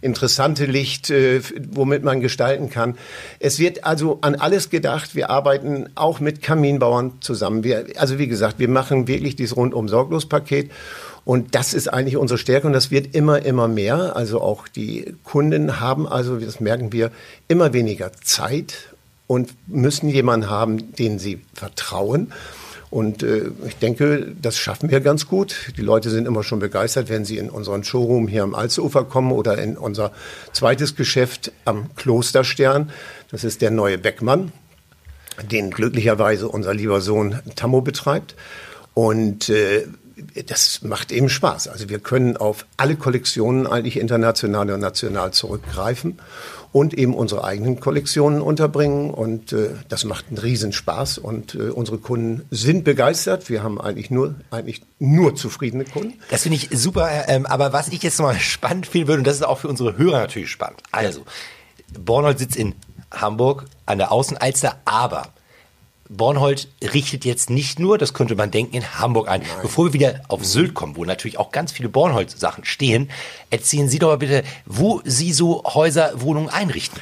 interessante 0.00 0.64
Licht, 0.64 1.10
äh, 1.10 1.42
womit 1.70 2.02
man 2.02 2.20
gestalten 2.22 2.70
kann. 2.70 2.96
Es 3.40 3.58
wird 3.58 3.84
also 3.84 4.18
an 4.22 4.36
alles 4.36 4.70
gedacht. 4.70 5.14
Wir 5.14 5.28
arbeiten 5.28 5.90
auch 5.96 6.18
mit 6.18 6.40
Kaminbauern 6.40 7.20
zusammen. 7.20 7.62
Wir, 7.62 7.84
also 7.96 8.18
wie 8.18 8.28
gesagt, 8.28 8.58
wir 8.58 8.68
machen 8.68 9.06
wirklich 9.06 9.36
dieses 9.36 9.54
rundum 9.54 9.88
sorglos 9.88 10.26
Paket. 10.26 10.70
Und 11.26 11.54
das 11.54 11.74
ist 11.74 11.88
eigentlich 11.88 12.16
unsere 12.16 12.38
Stärke 12.38 12.66
und 12.66 12.72
das 12.72 12.90
wird 12.90 13.14
immer, 13.14 13.44
immer 13.44 13.68
mehr. 13.68 14.16
Also 14.16 14.40
auch 14.40 14.66
die 14.66 15.14
Kunden 15.24 15.78
haben 15.78 16.08
also, 16.08 16.38
das 16.38 16.58
merken 16.58 16.90
wir, 16.90 17.10
immer 17.48 17.74
weniger 17.74 18.12
Zeit 18.14 18.94
und 19.28 19.54
müssen 19.68 20.08
jemanden 20.08 20.50
haben, 20.50 20.92
den 20.96 21.20
sie 21.20 21.40
vertrauen. 21.54 22.32
Und 22.90 23.22
äh, 23.22 23.50
ich 23.66 23.76
denke, 23.76 24.34
das 24.40 24.56
schaffen 24.56 24.90
wir 24.90 25.00
ganz 25.00 25.28
gut. 25.28 25.72
Die 25.76 25.82
Leute 25.82 26.08
sind 26.08 26.26
immer 26.26 26.42
schon 26.42 26.58
begeistert, 26.58 27.10
wenn 27.10 27.26
sie 27.26 27.36
in 27.36 27.50
unseren 27.50 27.84
Showroom 27.84 28.26
hier 28.26 28.42
am 28.42 28.54
Alzufer 28.54 29.04
kommen 29.04 29.30
oder 29.30 29.58
in 29.58 29.76
unser 29.76 30.10
zweites 30.52 30.96
Geschäft 30.96 31.52
am 31.66 31.94
Klosterstern. 31.96 32.90
Das 33.30 33.44
ist 33.44 33.60
der 33.60 33.70
neue 33.70 33.98
Beckmann, 33.98 34.52
den 35.52 35.70
glücklicherweise 35.70 36.48
unser 36.48 36.72
lieber 36.72 37.02
Sohn 37.02 37.38
Tammo 37.54 37.82
betreibt. 37.82 38.34
Und 38.94 39.50
äh, 39.50 39.86
das 40.46 40.82
macht 40.82 41.12
eben 41.12 41.28
Spaß. 41.28 41.68
Also 41.68 41.90
wir 41.90 41.98
können 41.98 42.38
auf 42.38 42.64
alle 42.78 42.96
Kollektionen 42.96 43.66
eigentlich 43.66 43.98
international 43.98 44.70
und 44.70 44.80
national 44.80 45.32
zurückgreifen 45.32 46.18
und 46.72 46.94
eben 46.94 47.14
unsere 47.14 47.44
eigenen 47.44 47.80
Kollektionen 47.80 48.40
unterbringen. 48.40 49.10
Und 49.10 49.52
äh, 49.52 49.70
das 49.88 50.04
macht 50.04 50.26
einen 50.28 50.38
Riesenspaß 50.38 51.18
und 51.18 51.54
äh, 51.54 51.70
unsere 51.70 51.98
Kunden 51.98 52.46
sind 52.50 52.84
begeistert. 52.84 53.48
Wir 53.48 53.62
haben 53.62 53.80
eigentlich 53.80 54.10
nur, 54.10 54.34
eigentlich 54.50 54.82
nur 54.98 55.34
zufriedene 55.34 55.84
Kunden. 55.84 56.14
Das 56.30 56.42
finde 56.42 56.56
ich 56.56 56.68
super. 56.72 57.08
Ähm, 57.28 57.46
aber 57.46 57.72
was 57.72 57.88
ich 57.88 58.02
jetzt 58.02 58.20
mal 58.20 58.34
spannend 58.38 58.86
finden 58.86 59.08
würde, 59.08 59.20
und 59.20 59.26
das 59.26 59.36
ist 59.36 59.44
auch 59.44 59.58
für 59.58 59.68
unsere 59.68 59.96
Hörer 59.96 60.20
natürlich 60.20 60.50
spannend. 60.50 60.82
Also, 60.90 61.22
Bornhold 61.98 62.38
sitzt 62.38 62.56
in 62.56 62.74
Hamburg 63.10 63.64
an 63.86 63.98
der 63.98 64.12
Außenalster, 64.12 64.76
aber 64.84 65.28
Bornhold 66.08 66.68
richtet 66.94 67.24
jetzt 67.24 67.50
nicht 67.50 67.78
nur, 67.78 67.98
das 67.98 68.14
könnte 68.14 68.34
man 68.34 68.50
denken, 68.50 68.76
in 68.76 68.98
Hamburg 68.98 69.28
ein. 69.28 69.40
Nein. 69.40 69.50
Bevor 69.62 69.86
wir 69.86 69.92
wieder 69.92 70.20
auf 70.28 70.44
Sylt 70.44 70.74
kommen, 70.74 70.96
wo 70.96 71.04
natürlich 71.04 71.38
auch 71.38 71.52
ganz 71.52 71.72
viele 71.72 71.88
Bornhold-Sachen 71.88 72.64
stehen, 72.64 73.10
erzählen 73.50 73.88
Sie 73.88 73.98
doch 73.98 74.08
mal 74.08 74.18
bitte, 74.18 74.42
wo 74.64 75.00
Sie 75.04 75.32
so 75.32 75.64
Häuser, 75.64 76.12
Wohnungen 76.20 76.48
einrichten. 76.48 77.00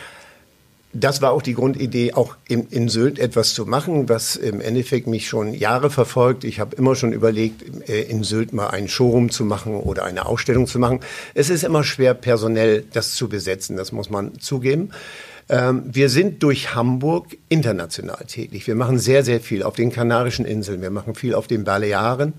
Das 0.99 1.21
war 1.21 1.33
auch 1.33 1.43
die 1.43 1.53
Grundidee, 1.53 2.15
auch 2.15 2.37
in, 2.49 2.69
in 2.69 2.89
Sylt 2.89 3.19
etwas 3.19 3.53
zu 3.53 3.67
machen, 3.67 4.09
was 4.09 4.35
im 4.35 4.63
Endeffekt 4.63 5.07
mich 5.07 5.29
schon 5.29 5.53
Jahre 5.53 5.91
verfolgt. 5.91 6.43
Ich 6.43 6.59
habe 6.59 6.75
immer 6.75 6.97
schon 6.97 7.13
überlegt, 7.13 7.89
äh, 7.89 8.03
in 8.03 8.25
Sylt 8.25 8.55
mal 8.55 8.69
einen 8.69 8.89
Showroom 8.89 9.31
zu 9.31 9.45
machen 9.45 9.75
oder 9.75 10.05
eine 10.05 10.25
Ausstellung 10.25 10.67
zu 10.67 10.79
machen. 10.79 11.01
Es 11.35 11.51
ist 11.51 11.65
immer 11.65 11.85
schwer, 11.85 12.15
personell 12.15 12.83
das 12.93 13.15
zu 13.15 13.29
besetzen, 13.29 13.77
das 13.77 13.93
muss 13.93 14.09
man 14.09 14.39
zugeben. 14.39 14.91
Ähm, 15.49 15.85
wir 15.87 16.09
sind 16.09 16.43
durch 16.43 16.75
Hamburg 16.75 17.37
international 17.49 18.25
tätig. 18.27 18.67
Wir 18.67 18.75
machen 18.75 18.99
sehr, 18.99 19.25
sehr 19.25 19.41
viel 19.41 19.63
auf 19.63 19.77
den 19.77 19.93
Kanarischen 19.93 20.45
Inseln. 20.45 20.83
Wir 20.83 20.91
machen 20.91 21.15
viel 21.15 21.35
auf 21.35 21.47
den 21.47 21.65
Balearen. 21.65 22.35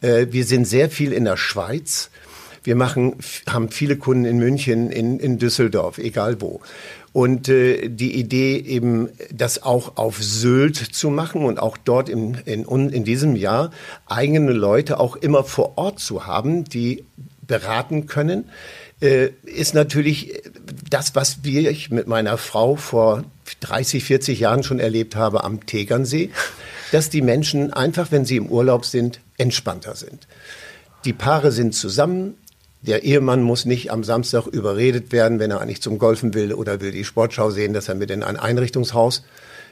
Äh, 0.00 0.26
wir 0.30 0.44
sind 0.44 0.66
sehr 0.66 0.90
viel 0.90 1.12
in 1.12 1.24
der 1.24 1.36
Schweiz. 1.36 2.10
Wir 2.62 2.76
machen, 2.76 3.16
haben 3.48 3.70
viele 3.70 3.96
Kunden 3.96 4.24
in 4.24 4.38
München, 4.38 4.90
in, 4.90 5.18
in 5.18 5.38
Düsseldorf, 5.38 5.98
egal 5.98 6.40
wo. 6.40 6.60
Und 7.12 7.48
äh, 7.48 7.88
die 7.88 8.14
Idee 8.14 8.58
eben, 8.58 9.08
das 9.32 9.62
auch 9.62 9.96
auf 9.96 10.22
Sylt 10.22 10.76
zu 10.76 11.10
machen 11.10 11.44
und 11.44 11.58
auch 11.58 11.76
dort 11.76 12.08
in, 12.08 12.34
in, 12.44 12.64
in 12.64 13.04
diesem 13.04 13.34
Jahr 13.34 13.70
eigene 14.06 14.52
Leute 14.52 15.00
auch 15.00 15.16
immer 15.16 15.44
vor 15.44 15.78
Ort 15.78 16.00
zu 16.00 16.26
haben, 16.26 16.64
die 16.64 17.04
beraten 17.46 18.06
können, 18.06 18.50
äh, 19.00 19.30
ist 19.44 19.74
natürlich 19.74 20.42
das, 20.90 21.14
was 21.14 21.38
ich 21.44 21.90
mit 21.90 22.08
meiner 22.08 22.36
Frau 22.36 22.76
vor 22.76 23.24
30, 23.60 24.04
40 24.04 24.40
Jahren 24.40 24.62
schon 24.62 24.80
erlebt 24.80 25.16
habe 25.16 25.44
am 25.44 25.64
Tegernsee, 25.64 26.30
dass 26.92 27.10
die 27.10 27.22
Menschen 27.22 27.72
einfach, 27.72 28.10
wenn 28.10 28.24
sie 28.24 28.36
im 28.36 28.48
Urlaub 28.48 28.84
sind, 28.84 29.20
entspannter 29.38 29.94
sind. 29.94 30.26
Die 31.04 31.12
Paare 31.12 31.52
sind 31.52 31.74
zusammen. 31.74 32.34
Der 32.82 33.04
Ehemann 33.04 33.42
muss 33.42 33.64
nicht 33.64 33.90
am 33.90 34.04
Samstag 34.04 34.46
überredet 34.46 35.12
werden, 35.12 35.38
wenn 35.38 35.50
er 35.50 35.60
eigentlich 35.60 35.82
zum 35.82 35.98
Golfen 35.98 36.34
will 36.34 36.52
oder 36.52 36.80
will 36.80 36.92
die 36.92 37.04
Sportschau 37.04 37.50
sehen, 37.50 37.72
dass 37.72 37.88
er 37.88 37.94
mit 37.94 38.10
in 38.10 38.22
ein 38.22 38.36
Einrichtungshaus 38.36 39.22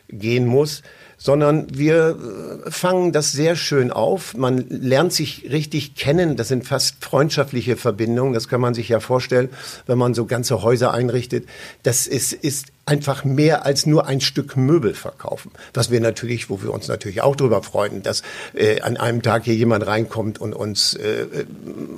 gehen 0.08 0.46
muss 0.46 0.82
sondern 1.18 1.66
wir 1.76 2.16
äh, 2.66 2.70
fangen 2.70 3.12
das 3.12 3.32
sehr 3.32 3.56
schön 3.56 3.90
auf. 3.90 4.36
Man 4.36 4.64
lernt 4.68 5.12
sich 5.12 5.48
richtig 5.50 5.96
kennen. 5.96 6.36
Das 6.36 6.48
sind 6.48 6.64
fast 6.64 7.04
freundschaftliche 7.04 7.76
Verbindungen. 7.76 8.32
Das 8.32 8.48
kann 8.48 8.60
man 8.60 8.72
sich 8.72 8.88
ja 8.88 9.00
vorstellen, 9.00 9.50
wenn 9.86 9.98
man 9.98 10.14
so 10.14 10.24
ganze 10.24 10.62
Häuser 10.62 10.94
einrichtet. 10.94 11.46
Das 11.82 12.06
ist, 12.06 12.32
ist 12.32 12.66
einfach 12.88 13.24
mehr 13.24 13.66
als 13.66 13.84
nur 13.84 14.06
ein 14.06 14.20
Stück 14.20 14.56
Möbel 14.56 14.94
verkaufen. 14.94 15.50
Was 15.74 15.90
wir 15.90 16.00
natürlich, 16.00 16.48
wo 16.48 16.62
wir 16.62 16.72
uns 16.72 16.88
natürlich 16.88 17.20
auch 17.20 17.36
darüber 17.36 17.62
freuen, 17.62 18.02
dass 18.02 18.22
äh, 18.54 18.80
an 18.80 18.96
einem 18.96 19.20
Tag 19.20 19.44
hier 19.44 19.54
jemand 19.54 19.86
reinkommt 19.86 20.40
und 20.40 20.54
uns 20.54 20.94
äh, 20.94 21.26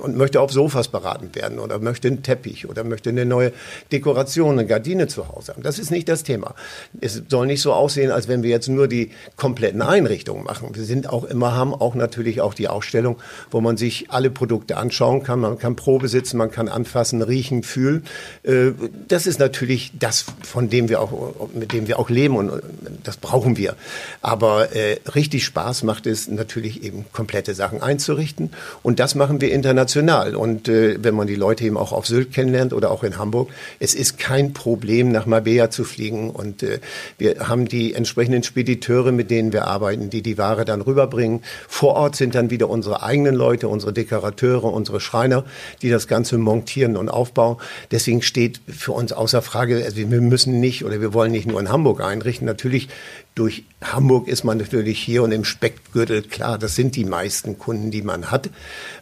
und 0.01 0.17
möchte 0.17 0.41
auf 0.41 0.51
Sofas 0.51 0.89
beraten 0.89 1.33
werden 1.33 1.59
oder 1.59 1.79
möchte 1.79 2.09
einen 2.09 2.23
Teppich 2.23 2.67
oder 2.67 2.83
möchte 2.83 3.09
eine 3.09 3.25
neue 3.25 3.53
Dekoration, 3.91 4.59
eine 4.59 4.67
Gardine 4.67 5.07
zu 5.07 5.29
Hause 5.29 5.53
haben. 5.53 5.63
Das 5.63 5.79
ist 5.79 5.91
nicht 5.91 6.09
das 6.09 6.23
Thema. 6.23 6.55
Es 6.99 7.21
soll 7.29 7.47
nicht 7.47 7.61
so 7.61 7.71
aussehen, 7.71 8.11
als 8.11 8.27
wenn 8.27 8.43
wir 8.43 8.49
jetzt 8.49 8.67
nur 8.67 8.89
die 8.89 9.11
kompletten 9.37 9.81
Einrichtungen 9.81 10.43
machen. 10.43 10.75
Wir 10.75 10.83
sind 10.83 11.07
auch 11.07 11.23
immer, 11.23 11.55
haben 11.55 11.73
auch 11.73 11.95
natürlich 11.95 12.41
auch 12.41 12.53
die 12.53 12.67
Ausstellung, 12.67 13.17
wo 13.49 13.61
man 13.61 13.77
sich 13.77 14.11
alle 14.11 14.29
Produkte 14.29 14.75
anschauen 14.75 15.23
kann. 15.23 15.39
Man 15.39 15.57
kann 15.57 15.77
Probe 15.77 16.09
sitzen, 16.09 16.35
man 16.37 16.51
kann 16.51 16.67
anfassen, 16.67 17.21
riechen, 17.21 17.63
fühlen. 17.63 18.03
Äh, 18.43 18.71
das 19.07 19.25
ist 19.25 19.39
natürlich 19.39 19.93
das, 19.97 20.25
von 20.43 20.69
dem 20.69 20.80
dem 20.81 20.89
wir 20.89 21.01
auch, 21.01 21.49
mit 21.53 21.73
dem 21.73 21.87
wir 21.87 21.99
auch 21.99 22.09
leben 22.09 22.35
und 22.35 22.61
das 23.03 23.17
brauchen 23.17 23.57
wir. 23.57 23.75
Aber 24.21 24.75
äh, 24.75 24.97
richtig 25.15 25.45
Spaß 25.45 25.83
macht 25.83 26.07
es 26.07 26.27
natürlich 26.27 26.83
eben 26.83 27.05
komplette 27.11 27.53
Sachen 27.53 27.81
einzurichten 27.81 28.51
und 28.83 28.99
das 28.99 29.15
machen 29.15 29.41
wir 29.41 29.51
international. 29.51 30.35
Und 30.35 30.67
äh, 30.67 30.97
wenn 31.01 31.15
man 31.15 31.27
die 31.27 31.35
Leute 31.35 31.65
eben 31.65 31.77
auch 31.77 31.91
auf 31.91 32.07
Sylt 32.07 32.33
kennenlernt 32.33 32.73
oder 32.73 32.91
auch 32.91 33.03
in 33.03 33.17
Hamburg, 33.17 33.49
es 33.79 33.93
ist 33.93 34.17
kein 34.17 34.53
Problem, 34.53 35.11
nach 35.11 35.25
Marbella 35.25 35.69
zu 35.69 35.83
fliegen 35.83 36.29
und 36.29 36.63
äh, 36.63 36.79
wir 37.17 37.47
haben 37.47 37.67
die 37.67 37.93
entsprechenden 37.93 38.43
Spediteure, 38.43 39.11
mit 39.11 39.29
denen 39.29 39.53
wir 39.53 39.67
arbeiten, 39.67 40.09
die 40.09 40.21
die 40.21 40.37
Ware 40.37 40.65
dann 40.65 40.81
rüberbringen. 40.81 41.41
Vor 41.67 41.95
Ort 41.95 42.15
sind 42.15 42.35
dann 42.35 42.49
wieder 42.49 42.69
unsere 42.69 43.03
eigenen 43.03 43.35
Leute, 43.35 43.67
unsere 43.67 43.93
Dekorateure, 43.93 44.65
unsere 44.65 44.99
Schreiner, 44.99 45.45
die 45.81 45.89
das 45.89 46.07
Ganze 46.07 46.37
montieren 46.37 46.97
und 46.97 47.09
aufbauen. 47.09 47.57
Deswegen 47.91 48.21
steht 48.21 48.61
für 48.67 48.93
uns 48.93 49.13
außer 49.13 49.41
Frage, 49.41 49.83
also 49.83 49.97
wir 49.97 50.21
müssen 50.21 50.59
nicht 50.59 50.70
oder 50.85 51.01
wir 51.01 51.13
wollen 51.13 51.31
nicht 51.31 51.47
nur 51.47 51.59
in 51.59 51.69
Hamburg 51.69 52.01
einrichten. 52.01 52.45
Natürlich 52.45 52.89
durch 53.35 53.63
Hamburg 53.81 54.27
ist 54.27 54.43
man 54.43 54.57
natürlich 54.57 54.99
hier 54.99 55.23
und 55.23 55.31
im 55.31 55.43
Speckgürtel 55.43 56.21
klar, 56.21 56.57
das 56.57 56.75
sind 56.75 56.95
die 56.95 57.05
meisten 57.05 57.57
Kunden, 57.57 57.89
die 57.89 58.01
man 58.01 58.29
hat. 58.29 58.49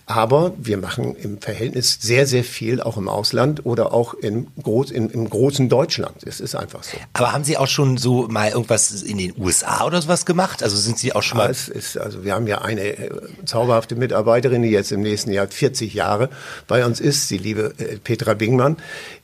Aber 0.06 0.54
wir 0.58 0.78
machen 0.78 1.16
im 1.16 1.40
Verhältnis 1.40 2.00
sehr, 2.02 2.26
sehr 2.26 2.44
viel 2.44 2.82
auch 2.82 2.98
im 2.98 3.08
Ausland 3.08 3.66
oder 3.66 3.94
auch 3.94 4.16
im, 4.16 4.48
Groß, 4.64 4.90
in, 4.90 5.10
im 5.10 5.30
großen 5.30 5.70
Deutschland. 5.70 6.24
Es 6.26 6.40
ist 6.40 6.56
einfach 6.56 6.84
so. 6.84 6.98
Aber 7.14 7.32
haben 7.34 7.44
Sie 7.44 7.58
auch 7.58 7.68
schon 7.68 7.98
so 7.98 8.28
mal 8.28 8.50
irgendwas 8.50 9.04
in 9.04 9.20
den 9.20 9.36
USA 9.38 9.86
oder 9.86 10.02
sowas 10.02 10.26
gemacht? 10.26 10.64
Also 10.64 10.78
sind 10.78 10.98
Sie 10.98 11.14
auch 11.14 11.22
schon 11.22 11.38
ja, 11.38 11.46
mal? 11.46 11.52
Es 11.52 11.68
ist, 11.68 11.98
also 11.98 12.24
wir 12.24 12.34
haben 12.34 12.48
ja 12.48 12.62
eine 12.62 12.82
äh, 12.82 13.10
zauberhafte 13.46 13.96
Mitarbeiterin, 13.96 14.64
die 14.64 14.70
jetzt 14.70 14.92
im 14.92 15.02
nächsten 15.02 15.32
Jahr 15.32 15.48
40 15.48 15.94
Jahre 15.94 16.30
bei 16.68 16.84
uns 16.86 17.00
ist, 17.00 17.30
die 17.30 17.38
liebe 17.38 17.76
äh, 17.78 17.98
Petra 17.98 18.34
Bingmann. 18.34 18.78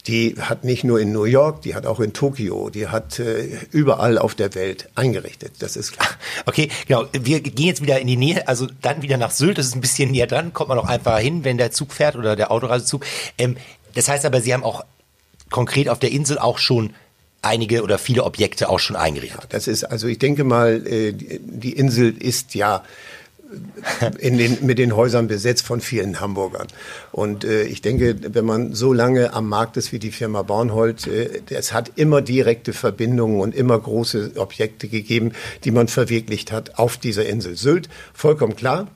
Die 0.06 0.36
hat 0.40 0.64
nicht 0.64 0.84
nur 0.84 1.00
in 1.00 1.12
New 1.12 1.24
York, 1.24 1.64
die 1.64 1.74
hat 1.74 1.88
auch 1.88 2.00
in 2.00 2.14
Tokio, 2.14 2.70
die 2.70 2.90
hat 2.90 3.18
äh, 3.18 3.48
überall 3.72 4.20
auf 4.20 4.36
der 4.36 4.54
Welt 4.54 4.88
eingerichtet. 4.96 5.54
Das 5.60 5.75
ist 5.75 5.94
klar. 5.94 6.08
Okay, 6.48 6.70
genau. 6.88 7.06
Wir 7.12 7.42
gehen 7.42 7.68
jetzt 7.68 7.82
wieder 7.82 8.00
in 8.00 8.08
die 8.08 8.18
Nähe, 8.18 8.48
also 8.48 8.68
dann 8.82 9.02
wieder 9.02 9.18
nach 9.18 9.32
Sylt. 9.32 9.58
Das 9.58 9.66
ist 9.66 9.75
ein 9.75 9.82
bisschen 9.82 10.12
näher 10.12 10.28
dran, 10.28 10.54
kommt 10.54 10.70
man 10.70 10.80
auch 10.80 10.88
einfach 10.88 11.18
hin, 11.20 11.44
wenn 11.44 11.58
der 11.58 11.72
Zug 11.72 11.94
fährt 11.94 12.16
oder 12.16 12.36
der 12.36 12.52
Autoreisezug. 12.52 13.06
Ähm, 13.38 13.58
das 13.94 14.08
heißt 14.08 14.25
aber, 14.25 14.42
Sie 14.42 14.54
haben 14.54 14.64
auch 14.64 14.86
konkret 15.50 15.90
auf 15.90 16.00
der 16.00 16.12
Insel 16.12 16.38
auch 16.38 16.58
schon 16.58 16.94
einige 17.42 17.84
oder 17.84 17.98
viele 17.98 18.24
Objekte 18.24 18.70
auch 18.70 18.80
schon 18.80 18.96
eingerichtet. 18.96 19.42
Ja, 19.42 19.48
das 19.50 19.68
ist, 19.68 19.84
also 19.84 20.08
ich 20.08 20.20
denke 20.20 20.44
mal, 20.44 20.86
äh, 20.86 21.14
die 21.14 21.74
Insel 21.74 22.16
ist 22.18 22.56
ja 22.56 22.84
in 24.20 24.38
den, 24.38 24.66
mit 24.66 24.80
den 24.80 24.96
Häusern 24.96 25.28
besetzt 25.28 25.66
von 25.66 25.82
vielen 25.82 26.20
Hamburgern. 26.20 26.68
Und 27.12 27.44
äh, 27.44 27.64
ich 27.64 27.82
denke, 27.82 28.16
wenn 28.34 28.46
man 28.46 28.74
so 28.74 28.94
lange 28.94 29.34
am 29.34 29.48
Markt 29.48 29.78
ist 29.78 29.92
wie 29.92 30.00
die 30.00 30.12
Firma 30.12 30.42
Bornhold, 30.42 31.08
äh, 31.08 31.42
es 31.50 31.74
hat 31.74 31.92
immer 31.96 32.22
direkte 32.22 32.74
Verbindungen 32.74 33.40
und 33.40 33.56
immer 33.56 33.80
große 33.80 34.34
Objekte 34.36 34.88
gegeben, 34.88 35.34
die 35.64 35.72
man 35.72 35.88
verwirklicht 35.88 36.52
hat 36.52 36.78
auf 36.80 36.98
dieser 36.98 37.25
Insel 37.25 37.56
Sylt. 37.56 37.90
Vollkommen 38.14 38.56
klar. 38.56 38.88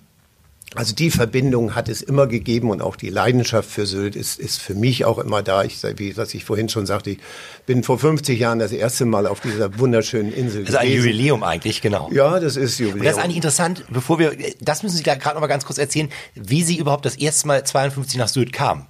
Also 0.75 0.93
die 0.93 1.09
Verbindung 1.09 1.73
hat 1.73 1.89
es 1.89 2.03
immer 2.03 2.27
gegeben 2.27 2.69
und 2.69 2.81
auch 2.81 2.95
die 2.95 3.09
Leidenschaft 3.09 3.69
für 3.69 3.87
Sylt 3.87 4.15
ist, 4.15 4.39
ist 4.39 4.61
für 4.61 4.75
mich 4.75 5.03
auch 5.03 5.17
immer 5.17 5.41
da. 5.41 5.63
Ich, 5.63 5.81
wie 5.97 6.15
was 6.15 6.33
ich 6.35 6.45
vorhin 6.45 6.69
schon 6.69 6.85
sagte, 6.85 7.09
ich 7.09 7.19
bin 7.65 7.83
vor 7.83 7.97
50 7.97 8.39
Jahren 8.39 8.59
das 8.59 8.71
erste 8.71 9.05
Mal 9.05 9.25
auf 9.25 9.39
dieser 9.39 9.79
wunderschönen 9.79 10.31
Insel 10.31 10.65
Das 10.65 10.75
ist 10.75 10.79
ein 10.79 10.91
Jubiläum 10.91 11.43
eigentlich, 11.43 11.81
genau. 11.81 12.09
Ja, 12.13 12.39
das 12.39 12.55
ist 12.55 12.77
Jubiläum. 12.77 12.99
Und 12.99 13.05
das 13.05 13.17
ist 13.17 13.23
eigentlich 13.23 13.37
interessant, 13.37 13.83
bevor 13.89 14.19
wir, 14.19 14.37
das 14.61 14.83
müssen 14.83 14.97
Sie 14.97 15.03
da 15.03 15.15
gerade 15.15 15.35
noch 15.35 15.41
mal 15.41 15.47
ganz 15.47 15.65
kurz 15.65 15.79
erzählen, 15.79 16.09
wie 16.35 16.61
Sie 16.61 16.77
überhaupt 16.77 17.05
das 17.05 17.15
erste 17.15 17.47
Mal 17.47 17.63
52 17.63 18.19
nach 18.19 18.27
Sylt 18.27 18.53
kamen. 18.53 18.85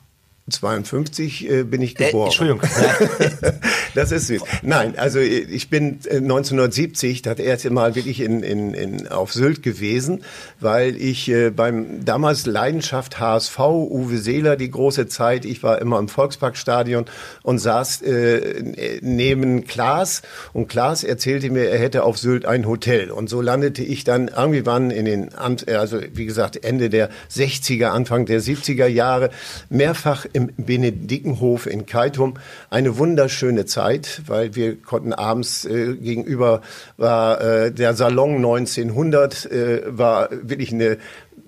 52 0.52 1.50
äh, 1.50 1.64
bin 1.64 1.82
ich 1.82 1.96
geboren. 1.96 2.24
Äh, 2.24 2.26
Entschuldigung. 2.26 2.62
das 3.96 4.12
ist 4.12 4.28
süß. 4.28 4.42
Nein, 4.62 4.98
also 4.98 5.20
ich 5.20 5.70
bin 5.70 6.00
1970 6.10 7.22
das 7.22 7.40
erste 7.40 7.70
Mal 7.70 7.96
wirklich 7.96 8.22
in, 8.22 8.44
in, 8.44 8.74
in, 8.74 9.08
auf 9.08 9.34
Sylt 9.34 9.64
gewesen, 9.64 10.24
weil 10.60 10.96
ich 10.96 11.30
äh, 11.30 11.50
beim 11.50 12.06
damals 12.06 12.46
Leidenschaft 12.46 13.20
HSV, 13.20 13.60
Uwe 13.60 14.18
Seeler, 14.18 14.56
die 14.56 14.72
große 14.72 15.08
Zeit, 15.08 15.46
ich 15.46 15.64
war 15.64 15.80
immer 15.80 16.00
im 16.00 16.08
Volksparkstadion 16.08 17.06
und 17.44 17.60
saß 17.60 18.02
äh, 18.02 19.00
neben 19.02 19.66
Klaas 19.66 20.22
und 20.54 20.68
Klaas 20.68 21.04
erzählte 21.04 21.50
mir, 21.50 21.70
er 21.70 21.80
hätte 21.80 22.04
auf 22.04 22.18
Sylt 22.18 22.46
ein 22.46 22.68
Hotel 22.68 23.12
und 23.12 23.30
so 23.30 23.42
landete 23.42 23.84
ich 23.84 24.04
dann 24.04 24.28
irgendwann 24.28 24.92
in 24.92 25.06
den, 25.06 25.30
also 25.34 26.00
wie 26.14 26.26
gesagt, 26.26 26.64
Ende 26.64 26.90
der 26.90 27.10
60er, 27.32 27.88
Anfang 27.88 28.26
der 28.26 28.42
70er 28.42 28.88
Jahre 28.88 29.30
mehrfach 29.70 30.26
im 30.40 30.66
Benedikenhof 30.66 31.66
in 31.66 31.86
Keitum 31.86 32.36
eine 32.70 32.98
wunderschöne 32.98 33.66
Zeit, 33.66 34.22
weil 34.26 34.56
wir 34.56 34.82
konnten 34.82 35.14
abends 35.14 35.66
äh, 35.66 35.96
gegenüber 35.96 36.62
war 36.98 37.42
äh, 37.42 37.72
der 37.72 37.94
Salon 37.94 38.38
1900 38.38 39.52
äh, 39.52 39.82
war 39.88 40.30
wirklich 40.32 40.72
eine 40.72 40.98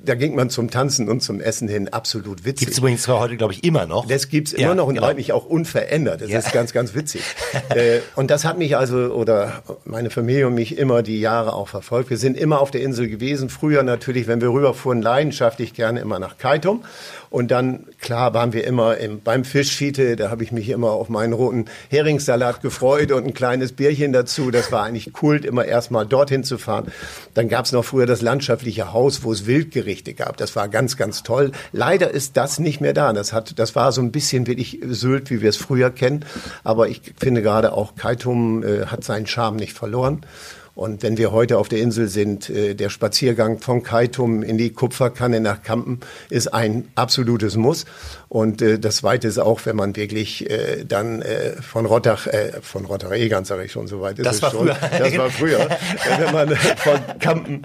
da 0.04 0.16
ging 0.16 0.36
man 0.36 0.50
zum 0.50 0.70
Tanzen 0.70 1.10
und 1.10 1.22
zum 1.22 1.40
Essen 1.40 1.68
hin 1.68 1.90
absolut 1.90 2.44
witzig. 2.44 2.60
Gibt 2.60 2.72
es 2.72 2.78
übrigens 2.80 3.08
heute, 3.08 3.38
glaube 3.38 3.54
ich, 3.54 3.64
immer 3.64 3.86
noch. 3.86 4.08
Das 4.08 4.30
gibt's 4.30 4.54
immer 4.54 4.70
ja, 4.70 4.76
noch 4.76 4.88
und 4.88 4.96
genau. 4.96 5.08
eigentlich 5.08 5.32
auch 5.32 5.46
unverändert. 5.46 6.22
Das 6.22 6.30
ja. 6.30 6.40
ist 6.40 6.52
ganz, 6.52 6.74
ganz 6.74 6.96
witzig. 6.96 7.22
äh, 7.70 8.00
und 8.16 8.32
das 8.32 8.46
hat 8.46 8.58
mich 8.58 8.76
also, 8.78 8.98
oder 9.14 9.64
meine 9.86 10.10
Familie 10.10 10.48
und 10.48 10.56
mich 10.56 10.78
immer 10.78 11.04
die 11.04 11.20
Jahre 11.20 11.54
auch 11.54 11.68
verfolgt. 11.68 12.10
Wir 12.10 12.18
sind 12.18 12.38
immer 12.38 12.62
auf 12.62 12.72
der 12.72 12.82
Insel 12.82 13.08
gewesen. 13.10 13.50
Früher 13.50 13.84
natürlich, 13.84 14.28
wenn 14.28 14.42
wir 14.42 14.50
rüberfuhren, 14.50 15.02
leidenschaftlich 15.02 15.74
gerne 15.74 16.00
immer 16.00 16.20
nach 16.20 16.38
Kaitum. 16.38 16.84
Und 17.32 17.50
dann, 17.50 17.86
klar, 18.02 18.34
waren 18.34 18.52
wir 18.52 18.66
immer 18.66 18.98
im, 18.98 19.22
beim 19.22 19.46
Fischfiete. 19.46 20.18
Da 20.18 20.30
habe 20.30 20.44
ich 20.44 20.52
mich 20.52 20.68
immer 20.68 20.92
auf 20.92 21.08
meinen 21.08 21.32
roten 21.32 21.66
Heringssalat 21.90 22.62
gefreut 22.62 23.14
und 23.14 23.26
ein 23.26 23.34
kleines 23.34 23.72
Bierchen 23.72 24.12
dazu. 24.12 24.52
Das 24.52 24.74
war 24.74 24.84
eigentlich 24.84 25.14
Kult, 25.14 25.46
immer 25.46 25.64
erstmal 25.64 26.06
dorthin 26.06 26.44
zu 26.44 26.58
fahren. 26.58 26.92
Dann 27.34 27.48
gab's 27.48 27.72
noch 27.72 27.86
früher 27.86 28.06
das 28.06 28.22
landschaftliche 28.22 28.92
Haus, 28.92 29.24
wo 29.24 29.32
es 29.32 29.46
Wildgerichte 29.46 30.14
gab. 30.14 30.36
Das 30.36 30.58
war 30.58 30.68
ganz, 30.68 30.98
ganz 30.98 31.24
toll. 31.24 31.54
Leider 31.72 32.12
ist 32.12 32.36
das 32.36 32.60
nicht 32.60 32.82
mehr 32.82 32.94
da. 32.94 33.14
Das 33.14 33.32
hat, 33.32 33.58
das 33.58 33.78
war 33.78 33.94
so 33.94 34.02
ein 34.02 34.12
bisschen 34.12 34.46
wirklich 34.46 34.82
Sylt, 34.86 35.30
wie 35.30 35.42
wir 35.42 35.50
es 35.50 35.58
früher 35.58 35.90
kennen. 35.90 36.26
Aber 36.66 36.90
ich 36.90 37.14
finde 37.18 37.42
gerade 37.42 37.72
auch 37.72 37.96
Kaitum 37.96 38.62
äh, 38.62 38.88
hat 38.88 39.06
seinen 39.06 39.26
Charme 39.26 39.56
nicht 39.56 39.72
verloren. 39.72 40.26
Und 40.74 41.04
wenn 41.04 41.18
wir 41.18 41.32
heute 41.32 41.58
auf 41.58 41.68
der 41.68 41.80
Insel 41.80 42.08
sind, 42.08 42.50
äh, 42.50 42.76
der 42.76 42.90
Spaziergang 42.90 43.60
von 43.60 43.84
Kaitum 43.84 44.42
in 44.42 44.58
die 44.58 44.72
Kupferkanne 44.72 45.42
nach 45.42 45.64
Kampen 45.64 46.00
ist 46.30 46.54
ein 46.54 46.88
absolutes 46.96 47.58
Muss. 47.58 47.86
Und 48.30 48.62
äh, 48.62 48.80
das 48.80 48.98
Zweite 48.98 49.28
ist 49.28 49.38
auch, 49.38 49.66
wenn 49.66 49.76
man 49.76 49.96
wirklich 49.96 50.50
äh, 50.50 50.86
dann 50.86 51.24
von 51.62 51.86
Rottach, 51.86 52.28
von 52.62 52.86
Rottach-Egern 52.86 53.46
sage 53.46 53.66
ich 53.66 53.72
schon, 53.72 53.88
so 53.88 54.02
weit 54.02 54.20
ist 54.20 54.26
das 54.26 54.38
es 54.38 54.42
war 54.42 54.52
schon. 54.52 54.68
Früher. 54.68 54.78
Das 55.00 55.18
war 55.18 55.30
früher. 55.30 55.70
wenn 56.20 56.34
man 56.34 56.56
von 56.56 57.00
Kampen 57.20 57.64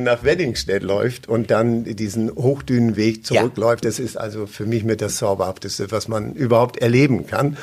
nach 0.00 0.24
Weddingstedt 0.24 0.82
läuft 0.82 1.28
und 1.28 1.50
dann 1.50 1.84
diesen 1.84 2.34
Hochdünenweg 2.34 3.24
zurückläuft, 3.24 3.84
ja. 3.84 3.90
das 3.90 3.98
ist 3.98 4.16
also 4.16 4.46
für 4.46 4.66
mich 4.66 4.84
mit 4.84 5.00
das 5.00 5.16
Zauberhafteste, 5.16 5.90
was 5.90 6.08
man 6.08 6.34
überhaupt 6.34 6.78
erleben 6.78 7.26
kann. 7.26 7.56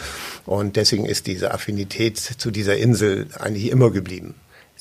Und 0.45 0.75
deswegen 0.75 1.05
ist 1.05 1.27
diese 1.27 1.53
Affinität 1.53 2.17
zu 2.17 2.51
dieser 2.51 2.77
Insel 2.77 3.27
eigentlich 3.39 3.69
immer 3.71 3.91
geblieben. 3.91 4.35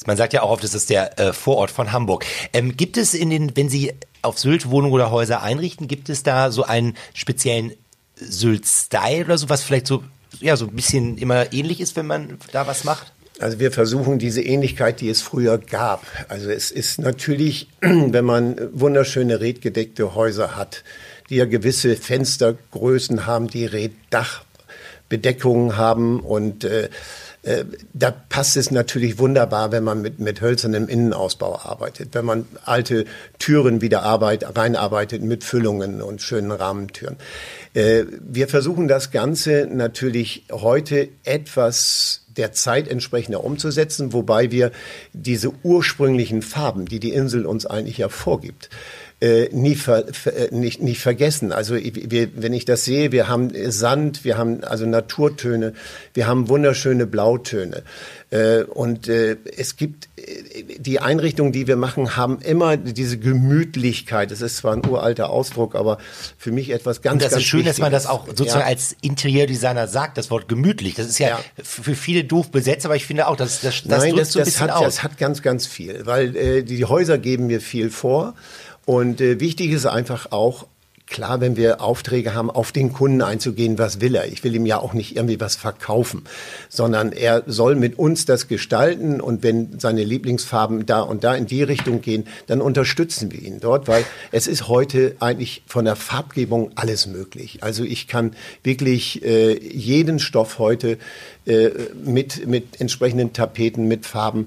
Man 0.06 0.16
sagt 0.16 0.32
ja 0.32 0.42
auch 0.42 0.50
oft, 0.50 0.64
das 0.64 0.74
ist 0.74 0.90
der 0.90 1.18
äh, 1.18 1.32
Vorort 1.32 1.70
von 1.70 1.92
Hamburg. 1.92 2.26
Ähm, 2.52 2.76
gibt 2.76 2.96
es 2.96 3.14
in 3.14 3.30
den, 3.30 3.56
wenn 3.56 3.68
Sie 3.68 3.92
auf 4.22 4.38
Sylt 4.38 4.70
Wohnungen 4.70 4.92
oder 4.92 5.10
Häuser 5.10 5.42
einrichten, 5.42 5.88
gibt 5.88 6.08
es 6.08 6.22
da 6.22 6.50
so 6.50 6.64
einen 6.64 6.96
speziellen 7.14 7.72
Sylt-Style 8.16 9.24
oder 9.24 9.38
so, 9.38 9.48
was 9.48 9.62
vielleicht 9.62 9.86
so, 9.86 10.02
ja, 10.40 10.56
so 10.56 10.66
ein 10.66 10.74
bisschen 10.74 11.18
immer 11.18 11.52
ähnlich 11.52 11.80
ist, 11.80 11.96
wenn 11.96 12.06
man 12.06 12.38
da 12.52 12.66
was 12.66 12.84
macht? 12.84 13.12
Also 13.40 13.58
wir 13.58 13.72
versuchen 13.72 14.18
diese 14.18 14.42
Ähnlichkeit, 14.42 15.00
die 15.00 15.08
es 15.08 15.20
früher 15.20 15.58
gab. 15.58 16.06
Also 16.28 16.50
es 16.50 16.70
ist 16.70 17.00
natürlich, 17.00 17.68
wenn 17.80 18.24
man 18.24 18.56
wunderschöne 18.72 19.40
redgedeckte 19.40 20.14
Häuser 20.14 20.56
hat, 20.56 20.84
die 21.30 21.36
ja 21.36 21.44
gewisse 21.44 21.96
Fenstergrößen 21.96 23.26
haben, 23.26 23.48
die 23.48 23.66
Reddachbedeckungen 23.66 25.76
haben 25.76 26.20
und 26.20 26.64
äh, 26.64 26.90
äh, 27.44 27.64
da 27.92 28.10
passt 28.10 28.56
es 28.56 28.70
natürlich 28.70 29.18
wunderbar, 29.18 29.70
wenn 29.70 29.84
man 29.84 30.00
mit, 30.00 30.18
mit 30.18 30.40
hölzernem 30.40 30.88
Innenausbau 30.88 31.58
arbeitet, 31.58 32.14
wenn 32.14 32.24
man 32.24 32.46
alte 32.64 33.04
Türen 33.38 33.80
wieder 33.80 34.02
arbeit, 34.02 34.56
reinarbeitet 34.56 35.22
mit 35.22 35.44
Füllungen 35.44 36.00
und 36.00 36.22
schönen 36.22 36.50
Rahmentüren. 36.50 37.16
Äh, 37.74 38.04
wir 38.20 38.48
versuchen 38.48 38.88
das 38.88 39.10
Ganze 39.10 39.68
natürlich 39.70 40.44
heute 40.50 41.08
etwas 41.24 42.22
der 42.36 42.52
Zeit 42.52 42.88
entsprechender 42.88 43.44
umzusetzen, 43.44 44.12
wobei 44.12 44.50
wir 44.50 44.72
diese 45.12 45.52
ursprünglichen 45.62 46.42
Farben, 46.42 46.86
die 46.86 46.98
die 46.98 47.12
Insel 47.12 47.46
uns 47.46 47.66
eigentlich 47.66 47.98
ja 47.98 48.08
vorgibt, 48.08 48.70
äh, 49.24 49.48
nie, 49.52 49.74
ver, 49.74 50.04
ver, 50.12 50.36
äh, 50.36 50.54
nicht, 50.54 50.82
nicht 50.82 51.00
vergessen. 51.00 51.50
Also 51.50 51.76
wir, 51.76 52.28
wenn 52.34 52.52
ich 52.52 52.66
das 52.66 52.84
sehe, 52.84 53.10
wir 53.10 53.26
haben 53.28 53.50
Sand, 53.70 54.22
wir 54.24 54.36
haben 54.36 54.62
also 54.64 54.84
Naturtöne, 54.84 55.72
wir 56.12 56.26
haben 56.26 56.48
wunderschöne 56.50 57.06
Blautöne. 57.06 57.84
Äh, 58.30 58.64
und 58.64 59.08
äh, 59.08 59.36
es 59.56 59.76
gibt 59.76 60.08
äh, 60.16 60.64
die 60.78 61.00
Einrichtungen, 61.00 61.52
die 61.52 61.66
wir 61.66 61.76
machen, 61.76 62.16
haben 62.16 62.40
immer 62.40 62.76
diese 62.76 63.16
Gemütlichkeit. 63.18 64.30
Das 64.30 64.42
ist 64.42 64.58
zwar 64.58 64.74
ein 64.74 64.84
uralter 64.84 65.30
Ausdruck, 65.30 65.74
aber 65.74 65.98
für 66.36 66.52
mich 66.52 66.70
etwas 66.70 67.00
ganz, 67.00 67.14
Und 67.14 67.22
das 67.22 67.30
ganz 67.30 67.42
ist 67.42 67.48
schön, 67.48 67.64
dass 67.64 67.78
man 67.78 67.92
das 67.92 68.06
auch 68.06 68.26
sozusagen 68.26 68.60
Ja. 68.60 68.66
als 68.66 68.94
Interiordesigner 69.00 69.88
sagt, 69.88 70.18
das 70.18 70.30
Wort 70.30 70.48
gemütlich. 70.48 70.96
Das 70.96 71.06
ist 71.06 71.18
ja, 71.18 71.28
Ja. 71.28 71.40
für 71.62 71.94
viele 71.94 72.24
doof 72.24 72.50
besetzt, 72.50 72.84
aber 72.84 72.96
ich 72.96 73.06
finde 73.06 73.26
auch, 73.28 73.36
das, 73.36 73.60
das, 73.62 73.84
das 73.84 74.00
Nein, 74.02 74.10
drückt 74.10 74.20
das, 74.20 74.32
so 74.32 74.38
ein 74.40 74.44
das, 74.44 74.54
bisschen 74.54 74.70
hat, 74.70 74.76
aus. 74.76 74.84
das 74.84 75.02
hat 75.02 75.16
ganz, 75.16 75.40
ganz 75.40 75.66
viel, 75.66 76.04
weil 76.04 76.36
äh, 76.36 76.62
die 76.62 76.84
Häuser 76.84 77.16
geben 77.16 77.46
mir 77.46 77.60
viel 77.62 77.88
vor. 77.90 78.34
Und 78.86 79.20
äh, 79.20 79.40
wichtig 79.40 79.70
ist 79.70 79.86
einfach 79.86 80.32
auch, 80.32 80.66
klar, 81.06 81.40
wenn 81.40 81.56
wir 81.56 81.80
Aufträge 81.82 82.34
haben, 82.34 82.50
auf 82.50 82.72
den 82.72 82.92
Kunden 82.92 83.20
einzugehen, 83.22 83.78
was 83.78 84.00
will 84.00 84.14
er. 84.14 84.26
Ich 84.26 84.42
will 84.42 84.54
ihm 84.54 84.66
ja 84.66 84.78
auch 84.78 84.94
nicht 84.94 85.16
irgendwie 85.16 85.38
was 85.38 85.54
verkaufen, 85.54 86.24
sondern 86.68 87.12
er 87.12 87.42
soll 87.46 87.76
mit 87.76 87.98
uns 87.98 88.24
das 88.24 88.48
gestalten 88.48 89.20
und 89.20 89.42
wenn 89.42 89.78
seine 89.78 90.02
Lieblingsfarben 90.02 90.86
da 90.86 91.00
und 91.00 91.22
da 91.22 91.34
in 91.34 91.46
die 91.46 91.62
Richtung 91.62 92.00
gehen, 92.00 92.26
dann 92.46 92.60
unterstützen 92.60 93.30
wir 93.32 93.40
ihn 93.40 93.60
dort, 93.60 93.86
weil 93.86 94.04
es 94.32 94.46
ist 94.46 94.68
heute 94.68 95.14
eigentlich 95.20 95.62
von 95.66 95.84
der 95.84 95.96
Farbgebung 95.96 96.72
alles 96.74 97.06
möglich. 97.06 97.62
Also 97.62 97.84
ich 97.84 98.08
kann 98.08 98.34
wirklich 98.62 99.22
äh, 99.24 99.58
jeden 99.58 100.18
Stoff 100.18 100.58
heute 100.58 100.98
äh, 101.46 101.70
mit, 102.02 102.46
mit 102.46 102.80
entsprechenden 102.80 103.34
Tapeten, 103.34 103.86
mit 103.86 104.06
Farben 104.06 104.46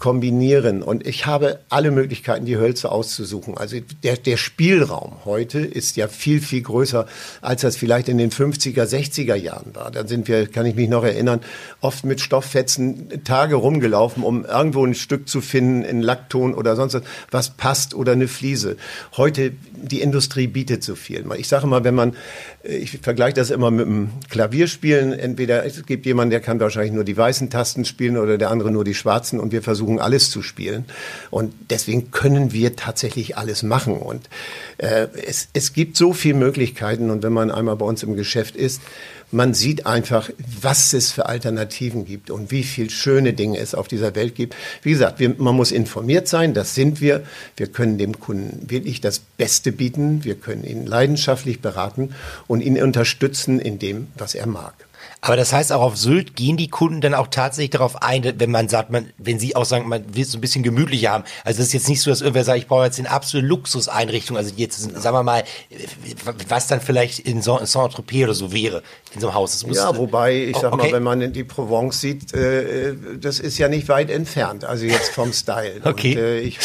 kombinieren. 0.00 0.82
Und 0.82 1.06
ich 1.06 1.26
habe 1.26 1.60
alle 1.68 1.92
Möglichkeiten, 1.92 2.46
die 2.46 2.56
Hölzer 2.56 2.90
auszusuchen. 2.90 3.56
Also 3.56 3.76
der, 4.02 4.16
der 4.16 4.36
Spielraum 4.36 5.12
heute 5.24 5.60
ist 5.60 5.96
ja 5.96 6.08
viel, 6.08 6.40
viel 6.40 6.62
größer, 6.62 7.06
als 7.42 7.60
das 7.60 7.76
vielleicht 7.76 8.08
in 8.08 8.18
den 8.18 8.30
50er, 8.30 8.82
60er 8.82 9.36
Jahren 9.36 9.74
war. 9.74 9.92
Da 9.92 10.04
sind 10.06 10.26
wir, 10.26 10.48
kann 10.48 10.66
ich 10.66 10.74
mich 10.74 10.88
noch 10.88 11.04
erinnern, 11.04 11.40
oft 11.80 12.04
mit 12.04 12.20
Stofffetzen 12.20 13.22
Tage 13.22 13.54
rumgelaufen, 13.54 14.24
um 14.24 14.44
irgendwo 14.44 14.84
ein 14.84 14.96
Stück 14.96 15.28
zu 15.28 15.40
finden, 15.40 15.82
in 15.82 16.02
Lackton 16.02 16.54
oder 16.54 16.74
sonst 16.74 16.94
was, 16.94 17.02
was 17.30 17.50
passt 17.50 17.94
oder 17.94 18.12
eine 18.12 18.26
Fliese. 18.26 18.76
Heute, 19.16 19.52
die 19.76 20.00
Industrie 20.00 20.48
bietet 20.48 20.82
so 20.82 20.96
viel. 20.96 21.24
Ich 21.36 21.46
sage 21.46 21.68
mal, 21.68 21.84
wenn 21.84 21.94
man, 21.94 22.16
ich 22.64 22.98
vergleiche 22.98 23.34
das 23.34 23.50
immer 23.50 23.70
mit 23.70 23.86
dem 23.86 24.10
Klavierspielen, 24.28 25.12
entweder 25.12 25.64
es 25.64 25.86
gibt 25.86 26.04
jemanden, 26.04 26.31
der 26.32 26.40
kann 26.40 26.58
wahrscheinlich 26.58 26.92
nur 26.92 27.04
die 27.04 27.16
weißen 27.16 27.50
Tasten 27.50 27.84
spielen 27.84 28.16
oder 28.16 28.38
der 28.38 28.50
andere 28.50 28.70
nur 28.70 28.84
die 28.84 28.94
schwarzen 28.94 29.38
und 29.38 29.52
wir 29.52 29.62
versuchen 29.62 30.00
alles 30.00 30.30
zu 30.30 30.42
spielen. 30.42 30.86
Und 31.30 31.52
deswegen 31.68 32.10
können 32.10 32.52
wir 32.52 32.74
tatsächlich 32.74 33.36
alles 33.36 33.62
machen. 33.62 33.98
Und 33.98 34.30
äh, 34.78 35.08
es, 35.26 35.48
es 35.52 35.74
gibt 35.74 35.96
so 35.96 36.14
viele 36.14 36.38
Möglichkeiten 36.38 37.10
und 37.10 37.22
wenn 37.22 37.34
man 37.34 37.50
einmal 37.50 37.76
bei 37.76 37.84
uns 37.84 38.02
im 38.02 38.16
Geschäft 38.16 38.56
ist, 38.56 38.80
man 39.30 39.54
sieht 39.54 39.86
einfach, 39.86 40.30
was 40.60 40.92
es 40.92 41.10
für 41.10 41.26
Alternativen 41.26 42.04
gibt 42.04 42.30
und 42.30 42.50
wie 42.50 42.62
viel 42.62 42.90
schöne 42.90 43.32
Dinge 43.32 43.58
es 43.58 43.74
auf 43.74 43.88
dieser 43.88 44.14
Welt 44.14 44.34
gibt. 44.34 44.54
Wie 44.82 44.90
gesagt, 44.90 45.20
wir, 45.20 45.34
man 45.38 45.54
muss 45.54 45.72
informiert 45.72 46.28
sein, 46.28 46.54
das 46.54 46.74
sind 46.74 47.00
wir. 47.00 47.22
Wir 47.56 47.66
können 47.66 47.98
dem 47.98 48.20
Kunden 48.20 48.70
wirklich 48.70 49.00
das 49.00 49.18
Beste 49.18 49.72
bieten. 49.72 50.24
Wir 50.24 50.34
können 50.34 50.64
ihn 50.64 50.86
leidenschaftlich 50.86 51.60
beraten 51.60 52.14
und 52.46 52.60
ihn 52.60 52.80
unterstützen 52.82 53.58
in 53.58 53.78
dem, 53.78 54.08
was 54.16 54.34
er 54.34 54.46
mag. 54.46 54.74
Aber 55.24 55.36
das 55.36 55.52
heißt 55.52 55.72
auch 55.72 55.82
auf 55.82 55.96
Sylt 55.96 56.34
gehen 56.34 56.56
die 56.56 56.66
Kunden 56.66 57.00
dann 57.00 57.14
auch 57.14 57.28
tatsächlich 57.28 57.70
darauf 57.70 58.02
ein, 58.02 58.24
wenn 58.40 58.50
man 58.50 58.68
sagt, 58.68 58.90
man, 58.90 59.08
wenn 59.18 59.38
sie 59.38 59.54
auch 59.54 59.64
sagen, 59.64 59.88
man 59.88 60.16
will 60.16 60.22
es 60.22 60.32
so 60.32 60.38
ein 60.38 60.40
bisschen 60.40 60.64
gemütlicher 60.64 61.12
haben. 61.12 61.22
Also 61.44 61.62
es 61.62 61.68
ist 61.68 61.74
jetzt 61.74 61.88
nicht 61.88 62.00
so, 62.00 62.10
dass 62.10 62.22
irgendwer 62.22 62.42
sagt, 62.42 62.58
ich 62.58 62.66
brauche 62.66 62.86
jetzt 62.86 62.98
eine 62.98 63.08
absolute 63.08 63.46
Luxuseinrichtung. 63.46 64.36
Also 64.36 64.52
jetzt, 64.56 64.80
sagen 64.80 65.16
wir 65.16 65.22
mal, 65.22 65.44
was 66.48 66.66
dann 66.66 66.80
vielleicht 66.80 67.20
in 67.20 67.40
Saint-Tropez 67.40 68.24
oder 68.24 68.34
so 68.34 68.52
wäre, 68.52 68.82
in 69.14 69.20
so 69.20 69.28
einem 69.28 69.36
Haus. 69.36 69.64
Ja, 69.70 69.96
wobei, 69.96 70.46
ich 70.46 70.56
sag 70.56 70.72
okay. 70.72 70.86
mal, 70.86 70.92
wenn 70.92 71.02
man 71.04 71.32
die 71.32 71.44
Provence 71.44 72.00
sieht, 72.00 72.34
äh, 72.34 72.96
das 73.20 73.38
ist 73.38 73.58
ja 73.58 73.68
nicht 73.68 73.88
weit 73.88 74.10
entfernt, 74.10 74.64
also 74.64 74.86
jetzt 74.86 75.10
vom 75.10 75.32
Style. 75.32 75.80
Okay. 75.92 76.12
Und, 76.12 76.18
äh, 76.18 76.40
ich 76.40 76.58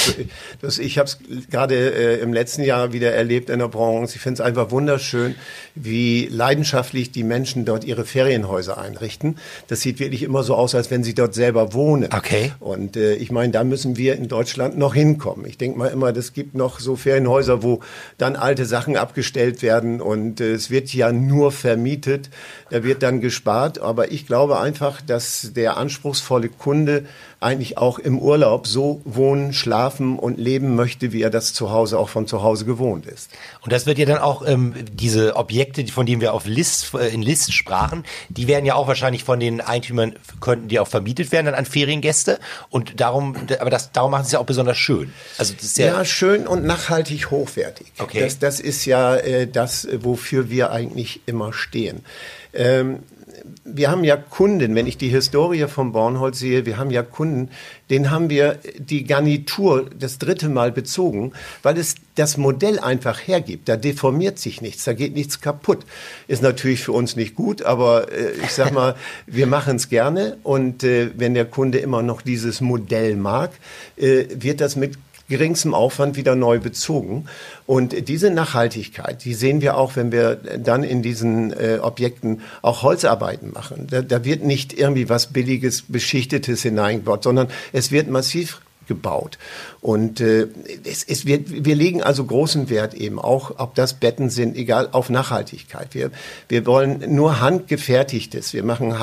das, 0.61 0.77
ich 0.77 0.97
habe 0.97 1.07
es 1.07 1.19
gerade 1.49 1.75
äh, 1.75 2.21
im 2.21 2.33
letzten 2.33 2.63
Jahr 2.63 2.93
wieder 2.93 3.11
erlebt 3.13 3.49
in 3.49 3.59
der 3.59 3.67
Provence. 3.67 4.15
Ich 4.15 4.21
finde 4.21 4.41
es 4.41 4.41
einfach 4.41 4.71
wunderschön, 4.71 5.35
wie 5.75 6.27
leidenschaftlich 6.31 7.11
die 7.11 7.23
Menschen 7.23 7.65
dort 7.65 7.83
ihre 7.83 8.05
Ferienhäuser 8.47 8.77
einrichten. 8.77 9.37
Das 9.67 9.81
sieht 9.81 9.99
wirklich 9.99 10.23
immer 10.23 10.43
so 10.43 10.55
aus, 10.55 10.75
als 10.75 10.89
wenn 10.89 11.03
sie 11.03 11.13
dort 11.13 11.33
selber 11.33 11.73
wohnen. 11.73 12.09
Okay. 12.13 12.53
Und 12.59 12.95
äh, 12.95 13.15
ich 13.15 13.31
meine, 13.31 13.51
da 13.51 13.63
müssen 13.63 13.97
wir 13.97 14.15
in 14.15 14.27
Deutschland 14.27 14.77
noch 14.77 14.95
hinkommen. 14.95 15.45
Ich 15.45 15.57
denke 15.57 15.77
mal 15.77 15.87
immer, 15.87 16.13
das 16.13 16.33
gibt 16.33 16.55
noch 16.55 16.79
so 16.79 16.95
Ferienhäuser, 16.95 17.63
wo 17.63 17.81
dann 18.17 18.35
alte 18.35 18.65
Sachen 18.65 18.97
abgestellt 18.97 19.61
werden 19.61 20.01
und 20.01 20.41
äh, 20.41 20.53
es 20.53 20.69
wird 20.69 20.93
ja 20.93 21.11
nur 21.11 21.51
vermietet. 21.51 22.29
Da 22.69 22.83
wird 22.83 23.03
dann 23.03 23.21
gespart. 23.21 23.79
Aber 23.79 24.11
ich 24.11 24.25
glaube 24.25 24.59
einfach, 24.59 25.01
dass 25.01 25.51
der 25.53 25.77
anspruchsvolle 25.77 26.49
Kunde 26.49 27.03
eigentlich 27.39 27.77
auch 27.77 27.99
im 27.99 28.17
Urlaub 28.17 28.65
so 28.65 29.01
wohnen, 29.05 29.53
schlafen 29.53 30.17
und 30.17 30.39
leben 30.39 30.75
möchte, 30.75 31.11
wie 31.11 31.21
er 31.21 31.29
das 31.29 31.53
zu 31.53 31.69
Hause 31.69 31.99
auch 31.99 32.09
von 32.09 32.25
zu 32.25 32.41
Hause 32.41 32.65
gewohnt 32.65 33.05
ist. 33.05 33.29
Und 33.61 33.71
das 33.71 33.85
wird 33.85 33.99
ja 33.99 34.05
dann 34.05 34.17
auch, 34.17 34.45
ähm, 34.45 34.73
diese 34.91 35.35
Objekte, 35.35 35.85
von 35.87 36.05
denen 36.05 36.19
wir 36.21 36.33
auf 36.33 36.47
List, 36.47 36.93
äh, 36.95 37.09
in 37.09 37.21
List 37.21 37.53
sprachen, 37.53 38.03
die 38.37 38.47
werden 38.47 38.65
ja 38.65 38.75
auch 38.75 38.87
wahrscheinlich 38.87 39.23
von 39.23 39.39
den 39.39 39.61
Eigentümern, 39.61 40.15
könnten 40.39 40.67
die 40.67 40.79
auch 40.79 40.87
vermietet 40.87 41.31
werden 41.31 41.47
dann 41.47 41.55
an 41.55 41.65
Feriengäste. 41.65 42.39
Und 42.69 42.99
darum, 43.01 43.35
aber 43.59 43.69
das, 43.69 43.91
darum 43.91 44.11
machen 44.11 44.23
sie 44.23 44.27
es 44.27 44.31
ja 44.33 44.39
auch 44.39 44.45
besonders 44.45 44.77
schön. 44.77 45.11
Also 45.37 45.53
das 45.53 45.63
ist 45.63 45.77
ja, 45.77 45.87
Ja, 45.87 46.05
schön 46.05 46.47
und 46.47 46.63
nachhaltig 46.63 47.31
hochwertig. 47.31 47.87
Okay. 47.97 48.21
Das, 48.21 48.39
das 48.39 48.59
ist 48.59 48.85
ja 48.85 49.15
äh, 49.15 49.47
das, 49.47 49.87
wofür 49.91 50.49
wir 50.49 50.71
eigentlich 50.71 51.21
immer 51.25 51.51
stehen. 51.51 52.05
Ähm, 52.53 52.99
wir 53.69 53.91
haben 53.91 54.03
ja 54.03 54.15
Kunden, 54.15 54.75
wenn 54.75 54.87
ich 54.87 54.97
die 54.97 55.09
Historie 55.09 55.67
von 55.67 55.91
Bornholz 55.91 56.39
sehe, 56.39 56.65
wir 56.65 56.77
haben 56.77 56.89
ja 56.89 57.03
Kunden, 57.03 57.49
denen 57.89 58.11
haben 58.11 58.29
wir 58.29 58.59
die 58.77 59.03
Garnitur 59.03 59.89
das 59.97 60.17
dritte 60.17 60.49
Mal 60.49 60.71
bezogen, 60.71 61.33
weil 61.63 61.77
es 61.77 61.95
das 62.15 62.37
Modell 62.37 62.79
einfach 62.79 63.19
hergibt. 63.27 63.69
Da 63.69 63.75
deformiert 63.75 64.39
sich 64.39 64.61
nichts, 64.61 64.85
da 64.85 64.93
geht 64.93 65.13
nichts 65.13 65.41
kaputt. 65.41 65.79
Ist 66.27 66.41
natürlich 66.41 66.81
für 66.81 66.93
uns 66.93 67.15
nicht 67.15 67.35
gut, 67.35 67.63
aber 67.63 68.11
äh, 68.11 68.31
ich 68.43 68.51
sag 68.51 68.73
mal, 68.73 68.95
wir 69.27 69.47
machen 69.47 69.75
es 69.75 69.89
gerne 69.89 70.37
und 70.43 70.83
äh, 70.83 71.11
wenn 71.15 71.33
der 71.33 71.45
Kunde 71.45 71.79
immer 71.79 72.01
noch 72.01 72.21
dieses 72.21 72.61
Modell 72.61 73.15
mag, 73.15 73.51
äh, 73.97 74.25
wird 74.33 74.61
das 74.61 74.75
mit 74.75 74.97
geringstem 75.29 75.73
Aufwand 75.73 76.15
wieder 76.15 76.35
neu 76.35 76.59
bezogen. 76.59 77.25
Und 77.65 78.07
diese 78.07 78.29
Nachhaltigkeit, 78.29 79.23
die 79.25 79.33
sehen 79.33 79.61
wir 79.61 79.77
auch, 79.77 79.95
wenn 79.95 80.11
wir 80.11 80.35
dann 80.35 80.83
in 80.83 81.01
diesen 81.01 81.51
äh, 81.51 81.79
Objekten 81.81 82.41
auch 82.61 82.83
Holzarbeiten 82.83 83.51
machen. 83.51 83.87
Da, 83.89 84.01
da 84.01 84.23
wird 84.23 84.43
nicht 84.43 84.73
irgendwie 84.73 85.09
was 85.09 85.27
Billiges, 85.27 85.83
Beschichtetes 85.87 86.61
hineingebaut, 86.61 87.23
sondern 87.23 87.47
es 87.73 87.91
wird 87.91 88.09
massiv 88.09 88.61
gebaut. 88.87 89.37
Und 89.81 90.21
äh, 90.21 90.47
es, 90.83 91.03
es 91.03 91.25
wird, 91.25 91.65
wir 91.65 91.75
legen 91.75 92.01
also 92.01 92.25
großen 92.25 92.69
Wert 92.69 92.93
eben 92.93 93.19
auch, 93.19 93.51
ob 93.57 93.75
das 93.75 93.93
Betten 93.93 94.29
sind, 94.29 94.55
egal, 94.55 94.89
auf 94.91 95.09
Nachhaltigkeit. 95.09 95.93
Wir, 95.93 96.11
wir 96.49 96.65
wollen 96.65 97.13
nur 97.13 97.41
handgefertigtes. 97.41 98.53
Wir 98.53 98.63
machen 98.63 98.95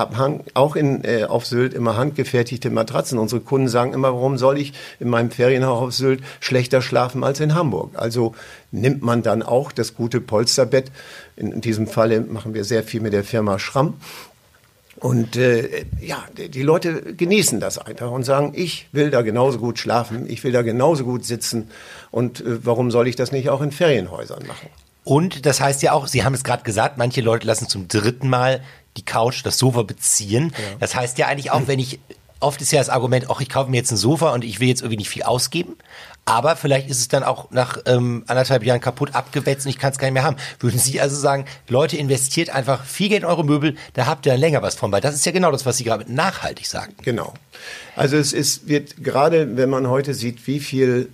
auch 0.54 0.76
in, 0.76 1.04
äh, 1.04 1.24
auf 1.24 1.46
Sylt 1.46 1.74
immer 1.74 1.96
handgefertigte 1.96 2.70
Matratzen. 2.70 3.18
Unsere 3.18 3.40
Kunden 3.40 3.68
sagen 3.68 3.92
immer, 3.92 4.12
warum 4.12 4.38
soll 4.38 4.58
ich 4.58 4.72
in 5.00 5.08
meinem 5.08 5.30
Ferienhaus 5.30 5.82
auf 5.82 5.92
Sylt 5.94 6.22
schlechter 6.40 6.82
schlafen 6.82 7.24
als 7.24 7.40
in 7.40 7.54
Hamburg? 7.54 7.92
Also 7.94 8.34
nimmt 8.72 9.02
man 9.02 9.22
dann 9.22 9.42
auch 9.42 9.72
das 9.72 9.94
gute 9.94 10.20
Polsterbett. 10.20 10.90
In, 11.36 11.52
in 11.52 11.60
diesem 11.60 11.86
Falle 11.86 12.20
machen 12.20 12.54
wir 12.54 12.64
sehr 12.64 12.82
viel 12.82 13.00
mit 13.00 13.12
der 13.12 13.24
Firma 13.24 13.58
Schramm. 13.58 13.94
Und 15.00 15.37
äh, 15.37 15.87
ja, 16.00 16.24
die 16.37 16.62
Leute 16.62 17.14
genießen 17.14 17.61
das 17.61 17.78
einfach 17.78 18.11
und 18.11 18.24
sagen, 18.24 18.52
ich 18.54 18.87
will 18.92 19.11
da 19.11 19.22
genauso 19.22 19.59
gut 19.59 19.78
schlafen, 19.78 20.28
ich 20.30 20.44
will 20.44 20.52
da 20.52 20.62
genauso 20.62 21.04
gut 21.04 21.24
sitzen 21.24 21.68
und 22.11 22.40
äh, 22.40 22.64
warum 22.64 22.90
soll 22.90 23.09
ich 23.09 23.16
das 23.16 23.33
nicht 23.33 23.50
auch 23.50 23.61
in 23.61 23.72
Ferienhäusern 23.72 24.46
machen? 24.46 24.68
Und 25.02 25.44
das 25.46 25.61
heißt 25.61 25.83
ja 25.83 25.92
auch, 25.92 26.07
Sie 26.07 26.24
haben 26.24 26.35
es 26.35 26.44
gerade 26.44 26.62
gesagt, 26.62 26.96
manche 26.96 27.20
Leute 27.20 27.46
lassen 27.46 27.68
zum 27.68 27.88
dritten 27.88 28.28
Mal 28.28 28.62
die 28.96 29.04
Couch, 29.04 29.44
das 29.44 29.59
Sofa 29.59 29.83
beziehen. 29.83 30.54
Das 30.80 30.94
heißt 30.94 31.18
ja 31.18 31.26
eigentlich 31.26 31.50
auch, 31.50 31.66
wenn 31.66 31.78
ich, 31.78 31.98
oft 32.40 32.62
ist 32.62 32.72
ja 32.72 32.78
das 32.78 32.88
Argument, 32.88 33.26
ach, 33.28 33.40
ich 33.40 33.50
kaufe 33.50 33.70
mir 33.70 33.76
jetzt 33.76 33.90
ein 33.90 33.96
Sofa 33.96 34.33
und 34.33 34.44
ich 34.44 34.61
will 34.61 34.68
jetzt 34.68 34.80
irgendwie 34.80 34.98
nicht 34.98 35.11
viel 35.11 35.24
ausgeben. 35.24 35.76
Aber 36.26 36.56
vielleicht 36.56 36.88
ist 36.88 37.00
es 37.00 37.08
dann 37.08 37.22
auch 37.22 37.50
nach 37.50 37.78
ähm, 37.84 38.24
anderthalb 38.26 38.64
Jahren 38.64 38.80
kaputt 38.80 39.14
abgewetzt 39.14 39.66
und 39.66 39.70
ich 39.70 39.78
kann 39.78 39.92
es 39.92 39.98
gar 39.98 40.06
nicht 40.06 40.14
mehr 40.14 40.24
haben. 40.24 40.37
Würden 40.58 40.78
Sie 40.78 41.00
also 41.00 41.16
sagen, 41.16 41.44
Leute, 41.68 41.96
investiert 41.96 42.50
einfach 42.50 42.84
viel 42.84 43.10
Geld 43.10 43.22
in 43.22 43.28
eure 43.28 43.44
Möbel, 43.44 43.76
da 43.92 44.06
habt 44.06 44.24
ihr 44.24 44.32
dann 44.32 44.40
länger 44.40 44.62
was 44.62 44.74
von, 44.74 44.90
weil 44.90 45.02
das 45.02 45.14
ist 45.14 45.26
ja 45.26 45.32
genau 45.32 45.50
das, 45.50 45.66
was 45.66 45.76
Sie 45.76 45.84
gerade 45.84 46.04
mit 46.04 46.14
nachhaltig 46.14 46.66
sagten. 46.66 47.02
Genau. 47.02 47.34
Also 47.94 48.16
es 48.16 48.32
ist, 48.32 48.68
wird 48.68 49.04
gerade, 49.04 49.56
wenn 49.56 49.68
man 49.68 49.88
heute 49.88 50.14
sieht, 50.14 50.46
wie 50.46 50.60
viel, 50.60 51.10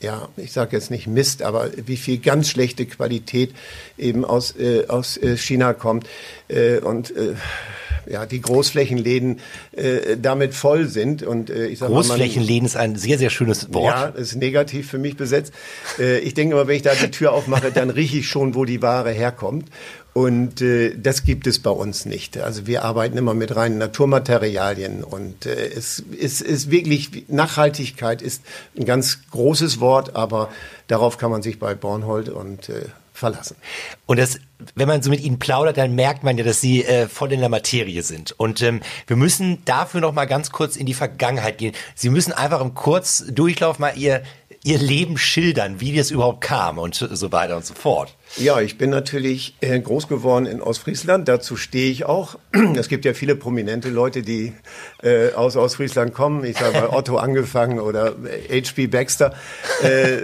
ja, 0.00 0.28
ich 0.36 0.52
sage 0.52 0.76
jetzt 0.76 0.90
nicht 0.90 1.06
Mist, 1.06 1.42
aber 1.42 1.70
wie 1.86 1.96
viel 1.96 2.18
ganz 2.18 2.50
schlechte 2.50 2.84
Qualität 2.84 3.54
eben 3.96 4.26
aus, 4.26 4.54
äh, 4.56 4.86
aus 4.88 5.16
äh, 5.16 5.38
China 5.38 5.72
kommt. 5.72 6.06
Äh, 6.48 6.78
und 6.80 7.16
äh, 7.16 7.34
ja, 8.10 8.26
die 8.26 8.40
Großflächenläden 8.40 9.40
äh, 9.72 10.16
damit 10.20 10.54
voll 10.54 10.86
sind. 10.86 11.22
Und 11.22 11.50
äh, 11.50 11.66
ich 11.66 11.78
sag 11.78 11.88
Großflächenläden 11.88 12.66
ist 12.66 12.76
ein 12.76 12.96
sehr, 12.96 13.18
sehr 13.18 13.30
schönes 13.30 13.72
Wort. 13.72 13.94
Ja, 13.94 14.06
ist 14.06 14.36
negativ 14.36 14.90
für 14.90 14.98
mich 14.98 15.16
besetzt. 15.16 15.52
Äh, 15.98 16.18
ich 16.18 16.34
denke 16.34 16.54
immer, 16.54 16.66
wenn 16.66 16.76
ich 16.76 16.82
da 16.82 16.94
die 16.94 17.10
Tür 17.10 17.32
aufmache, 17.32 17.70
dann 17.72 17.90
rieche 17.90 18.18
ich 18.18 18.28
schon, 18.28 18.54
wo 18.54 18.64
die 18.64 18.82
Ware 18.82 19.10
herkommt. 19.10 19.66
Und 20.12 20.60
äh, 20.60 20.96
das 20.96 21.24
gibt 21.24 21.46
es 21.46 21.60
bei 21.60 21.70
uns 21.70 22.04
nicht. 22.04 22.36
Also 22.38 22.66
wir 22.66 22.84
arbeiten 22.84 23.16
immer 23.16 23.34
mit 23.34 23.54
reinen 23.54 23.78
Naturmaterialien 23.78 25.04
und 25.04 25.46
äh, 25.46 25.68
es 25.68 26.00
ist, 26.00 26.40
ist 26.40 26.70
wirklich 26.70 27.26
Nachhaltigkeit 27.28 28.20
ist 28.20 28.42
ein 28.76 28.86
ganz 28.86 29.20
großes 29.30 29.78
Wort, 29.78 30.16
aber 30.16 30.50
darauf 30.88 31.16
kann 31.16 31.30
man 31.30 31.42
sich 31.42 31.60
bei 31.60 31.76
Bornhold 31.76 32.28
und 32.28 32.70
äh, 32.70 32.86
verlassen. 33.20 33.56
Und 34.06 34.18
das, 34.18 34.40
wenn 34.74 34.88
man 34.88 35.02
so 35.02 35.10
mit 35.10 35.20
ihnen 35.20 35.38
plaudert, 35.38 35.76
dann 35.76 35.94
merkt 35.94 36.24
man 36.24 36.36
ja, 36.36 36.44
dass 36.44 36.60
sie 36.60 36.84
äh, 36.84 37.06
voll 37.06 37.32
in 37.32 37.40
der 37.40 37.48
Materie 37.48 38.02
sind. 38.02 38.32
Und 38.32 38.62
ähm, 38.62 38.80
wir 39.06 39.16
müssen 39.16 39.64
dafür 39.64 40.00
noch 40.00 40.12
mal 40.12 40.26
ganz 40.26 40.50
kurz 40.50 40.76
in 40.76 40.86
die 40.86 40.94
Vergangenheit 40.94 41.58
gehen. 41.58 41.74
Sie 41.94 42.10
müssen 42.10 42.32
einfach 42.32 42.60
im 42.60 42.74
Kurzdurchlauf 42.74 43.78
mal 43.78 43.96
ihr 43.96 44.22
ihr 44.62 44.78
Leben 44.78 45.16
schildern, 45.16 45.80
wie 45.80 45.96
das 45.96 46.10
überhaupt 46.10 46.42
kam 46.42 46.78
und 46.78 46.94
so 46.94 47.32
weiter 47.32 47.56
und 47.56 47.64
so 47.64 47.72
fort. 47.74 48.14
Ja, 48.36 48.60
ich 48.60 48.76
bin 48.76 48.90
natürlich 48.90 49.56
äh, 49.60 49.80
groß 49.80 50.06
geworden 50.06 50.46
in 50.46 50.60
Ostfriesland. 50.60 51.28
Dazu 51.28 51.56
stehe 51.56 51.90
ich 51.90 52.04
auch. 52.04 52.38
Es 52.76 52.88
gibt 52.88 53.04
ja 53.04 53.14
viele 53.14 53.36
prominente 53.36 53.88
Leute, 53.88 54.22
die 54.22 54.52
äh, 55.02 55.32
aus 55.32 55.56
Ostfriesland 55.56 56.12
kommen. 56.12 56.44
Ich 56.44 56.58
sage 56.58 56.78
mal 56.78 56.88
Otto 56.90 57.16
angefangen 57.16 57.80
oder 57.80 58.14
H.P. 58.50 58.86
Baxter. 58.88 59.34
Äh, 59.82 60.18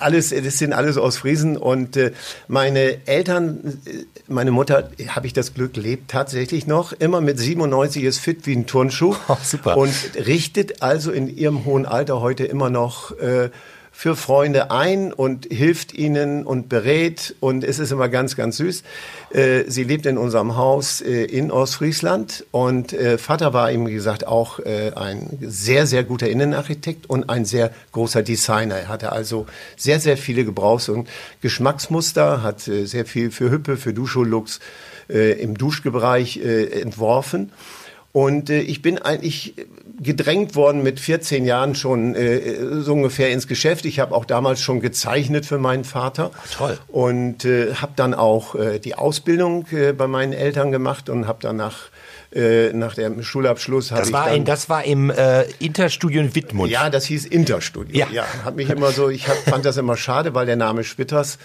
alles, 0.00 0.30
das 0.30 0.58
sind 0.58 0.72
alles 0.72 0.96
aus 0.96 1.18
Friesen. 1.18 1.56
Und 1.56 1.96
äh, 1.96 2.12
meine 2.46 3.06
Eltern, 3.06 3.80
äh, 3.84 4.04
meine 4.26 4.50
Mutter, 4.50 4.90
habe 5.08 5.26
ich 5.26 5.32
das 5.32 5.54
Glück, 5.54 5.76
lebt 5.76 6.10
tatsächlich 6.10 6.66
noch, 6.66 6.92
immer 6.92 7.20
mit 7.20 7.38
97 7.38 8.04
ist 8.04 8.18
fit 8.18 8.46
wie 8.46 8.54
ein 8.56 8.66
Turnschuh. 8.66 9.14
Oh, 9.30 9.36
super. 9.42 9.76
und 9.76 9.92
richtet 10.26 10.80
also 10.80 11.10
in 11.10 11.28
ihrem 11.28 11.66
hohen 11.66 11.84
Alter 11.84 12.20
heute 12.20 12.44
immer 12.44 12.70
noch 12.70 13.10
äh, 13.18 13.50
für 13.98 14.14
Freunde 14.14 14.70
ein 14.70 15.12
und 15.12 15.46
hilft 15.50 15.92
ihnen 15.92 16.46
und 16.46 16.68
berät 16.68 17.34
und 17.40 17.64
es 17.64 17.80
ist 17.80 17.90
immer 17.90 18.08
ganz, 18.08 18.36
ganz 18.36 18.58
süß. 18.58 18.84
Äh, 19.30 19.64
sie 19.66 19.82
lebt 19.82 20.06
in 20.06 20.18
unserem 20.18 20.54
Haus 20.54 21.00
äh, 21.00 21.24
in 21.24 21.50
Ostfriesland 21.50 22.44
und 22.52 22.92
äh, 22.92 23.18
Vater 23.18 23.52
war 23.52 23.72
wie 23.72 23.92
gesagt, 23.92 24.24
auch 24.24 24.60
ein 24.60 25.38
sehr, 25.40 25.88
sehr 25.88 26.04
guter 26.04 26.28
Innenarchitekt 26.28 27.10
und 27.10 27.28
ein 27.28 27.44
sehr 27.44 27.72
großer 27.90 28.22
Designer. 28.22 28.76
Er 28.76 28.88
hatte 28.88 29.10
also 29.10 29.46
sehr, 29.76 29.98
sehr 29.98 30.16
viele 30.16 30.44
Gebrauchs- 30.44 30.88
und 30.88 31.08
Geschmacksmuster, 31.40 32.42
hat 32.44 32.60
sehr 32.60 33.04
viel 33.04 33.32
für 33.32 33.50
Hüppe, 33.50 33.76
für 33.76 33.92
Duscholux 33.92 34.60
im 35.08 35.58
Duschbereich 35.58 36.36
entworfen. 36.36 37.50
Und 38.12 38.50
äh, 38.50 38.60
ich 38.60 38.82
bin 38.82 38.98
eigentlich 38.98 39.54
gedrängt 40.00 40.54
worden 40.54 40.82
mit 40.82 41.00
14 41.00 41.44
Jahren 41.44 41.74
schon 41.74 42.14
äh, 42.14 42.80
so 42.80 42.92
ungefähr 42.92 43.30
ins 43.30 43.46
Geschäft. 43.46 43.84
Ich 43.84 43.98
habe 43.98 44.14
auch 44.14 44.24
damals 44.24 44.60
schon 44.60 44.80
gezeichnet 44.80 45.46
für 45.46 45.58
meinen 45.58 45.84
Vater. 45.84 46.30
Toll. 46.56 46.78
Und 46.88 47.44
äh, 47.44 47.74
habe 47.74 47.92
dann 47.96 48.14
auch 48.14 48.54
äh, 48.54 48.78
die 48.78 48.94
Ausbildung 48.94 49.66
äh, 49.72 49.92
bei 49.92 50.06
meinen 50.06 50.32
Eltern 50.32 50.72
gemacht 50.72 51.08
und 51.08 51.26
habe 51.26 51.38
danach 51.40 51.90
äh, 52.30 52.74
nach 52.74 52.94
dem 52.94 53.22
Schulabschluss 53.22 53.90
habe 53.90 54.06
ich 54.06 54.12
war 54.12 54.26
dann, 54.26 54.36
in, 54.36 54.44
das 54.44 54.68
war 54.68 54.84
im 54.84 55.08
äh, 55.08 55.44
Interstudio 55.60 56.20
in 56.20 56.34
Wittmund. 56.34 56.70
Ja, 56.70 56.90
das 56.90 57.06
hieß 57.06 57.24
Interstudio. 57.24 57.96
Ja, 57.96 58.06
ja 58.12 58.26
hat 58.44 58.54
mich 58.54 58.68
immer 58.68 58.92
so, 58.92 59.08
ich 59.08 59.28
hab, 59.28 59.36
fand 59.38 59.64
das 59.64 59.78
immer 59.78 59.96
schade, 59.96 60.34
weil 60.34 60.44
der 60.44 60.56
Name 60.56 60.84
Spitters 60.84 61.38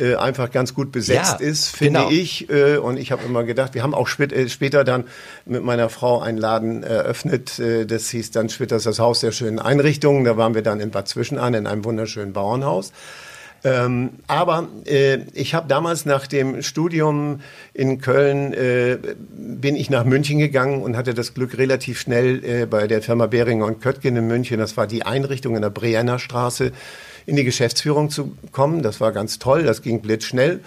äh, 0.00 0.14
einfach 0.14 0.50
ganz 0.50 0.72
gut 0.72 0.92
besetzt 0.92 1.40
Ja, 1.40 1.46
ist, 1.46 1.76
finde 1.76 2.00
genau. 2.00 2.10
ich. 2.10 2.48
Äh, 2.48 2.78
und 2.78 2.96
ich 2.96 3.12
habe 3.12 3.22
immer 3.26 3.44
gedacht, 3.44 3.74
wir 3.74 3.82
haben 3.82 3.92
auch 3.92 4.06
spät, 4.06 4.32
äh, 4.32 4.48
später 4.48 4.82
dann 4.82 5.04
mit 5.44 5.62
meiner 5.62 5.90
Frau 5.90 6.20
einen 6.20 6.38
Laden 6.38 6.84
eröffnet. 6.84 7.58
Äh, 7.58 7.84
das 8.00 8.10
hieß 8.10 8.30
dann 8.30 8.48
Spitters 8.48 8.84
das 8.84 8.98
Haus 8.98 9.20
der 9.20 9.30
schönen 9.30 9.58
Einrichtungen. 9.58 10.24
Da 10.24 10.36
waren 10.36 10.54
wir 10.54 10.62
dann 10.62 10.80
in 10.80 10.90
Bad 10.90 11.06
Zwischenahn 11.06 11.54
in 11.54 11.66
einem 11.66 11.84
wunderschönen 11.84 12.32
Bauernhaus. 12.32 12.92
Ähm, 13.62 14.12
aber 14.26 14.68
äh, 14.86 15.18
ich 15.34 15.52
habe 15.52 15.68
damals 15.68 16.06
nach 16.06 16.26
dem 16.26 16.62
Studium 16.62 17.40
in 17.74 18.00
Köln 18.00 18.54
äh, 18.54 18.96
bin 19.36 19.76
ich 19.76 19.90
nach 19.90 20.04
München 20.04 20.38
gegangen 20.38 20.82
und 20.82 20.96
hatte 20.96 21.12
das 21.12 21.34
Glück 21.34 21.58
relativ 21.58 22.00
schnell 22.00 22.42
äh, 22.42 22.64
bei 22.64 22.86
der 22.86 23.02
Firma 23.02 23.26
Behringer 23.26 23.66
und 23.66 23.82
Köttgen 23.82 24.16
in 24.16 24.26
München, 24.26 24.58
das 24.58 24.78
war 24.78 24.86
die 24.86 25.02
Einrichtung 25.02 25.56
in 25.56 25.62
der 25.62 25.68
Brienner 25.68 26.18
Straße, 26.18 26.72
in 27.26 27.36
die 27.36 27.44
Geschäftsführung 27.44 28.08
zu 28.08 28.34
kommen. 28.50 28.80
Das 28.80 28.98
war 28.98 29.12
ganz 29.12 29.38
toll, 29.38 29.64
das 29.64 29.82
ging 29.82 30.00
blitzschnell. 30.00 30.60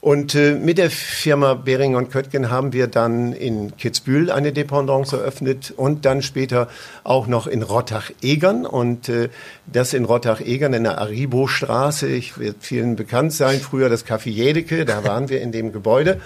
Und 0.00 0.34
äh, 0.34 0.54
mit 0.54 0.78
der 0.78 0.90
Firma 0.90 1.52
Behringer 1.52 1.98
und 1.98 2.10
Köttgen 2.10 2.50
haben 2.50 2.72
wir 2.72 2.86
dann 2.86 3.34
in 3.34 3.76
Kitzbühel 3.76 4.30
eine 4.30 4.50
Dependance 4.50 5.14
eröffnet 5.14 5.74
und 5.76 6.06
dann 6.06 6.22
später 6.22 6.68
auch 7.04 7.26
noch 7.26 7.46
in 7.46 7.62
Rottach-Egern. 7.62 8.64
Und 8.64 9.10
äh, 9.10 9.28
das 9.66 9.92
in 9.92 10.06
Rottach-Egern 10.06 10.72
in 10.72 10.84
der 10.84 10.98
Aribo-Straße, 10.98 12.08
ich 12.08 12.38
wird 12.38 12.56
vielen 12.60 12.96
bekannt 12.96 13.34
sein, 13.34 13.60
früher 13.60 13.90
das 13.90 14.06
Café 14.06 14.30
Jedeke, 14.30 14.86
da 14.86 15.04
waren 15.04 15.28
wir 15.28 15.42
in 15.42 15.52
dem 15.52 15.70
Gebäude. 15.70 16.18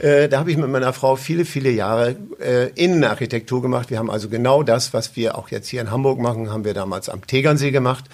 Äh, 0.00 0.28
da 0.28 0.40
habe 0.40 0.50
ich 0.50 0.56
mit 0.56 0.68
meiner 0.68 0.92
Frau 0.92 1.14
viele, 1.14 1.44
viele 1.44 1.70
Jahre 1.70 2.16
äh, 2.40 2.70
Innenarchitektur 2.74 3.62
gemacht. 3.62 3.90
Wir 3.90 3.98
haben 3.98 4.10
also 4.10 4.28
genau 4.28 4.64
das, 4.64 4.92
was 4.92 5.14
wir 5.14 5.38
auch 5.38 5.50
jetzt 5.50 5.68
hier 5.68 5.80
in 5.80 5.92
Hamburg 5.92 6.18
machen, 6.18 6.50
haben 6.50 6.64
wir 6.64 6.74
damals 6.74 7.08
am 7.08 7.24
Tegernsee 7.24 7.70
gemacht. 7.70 8.06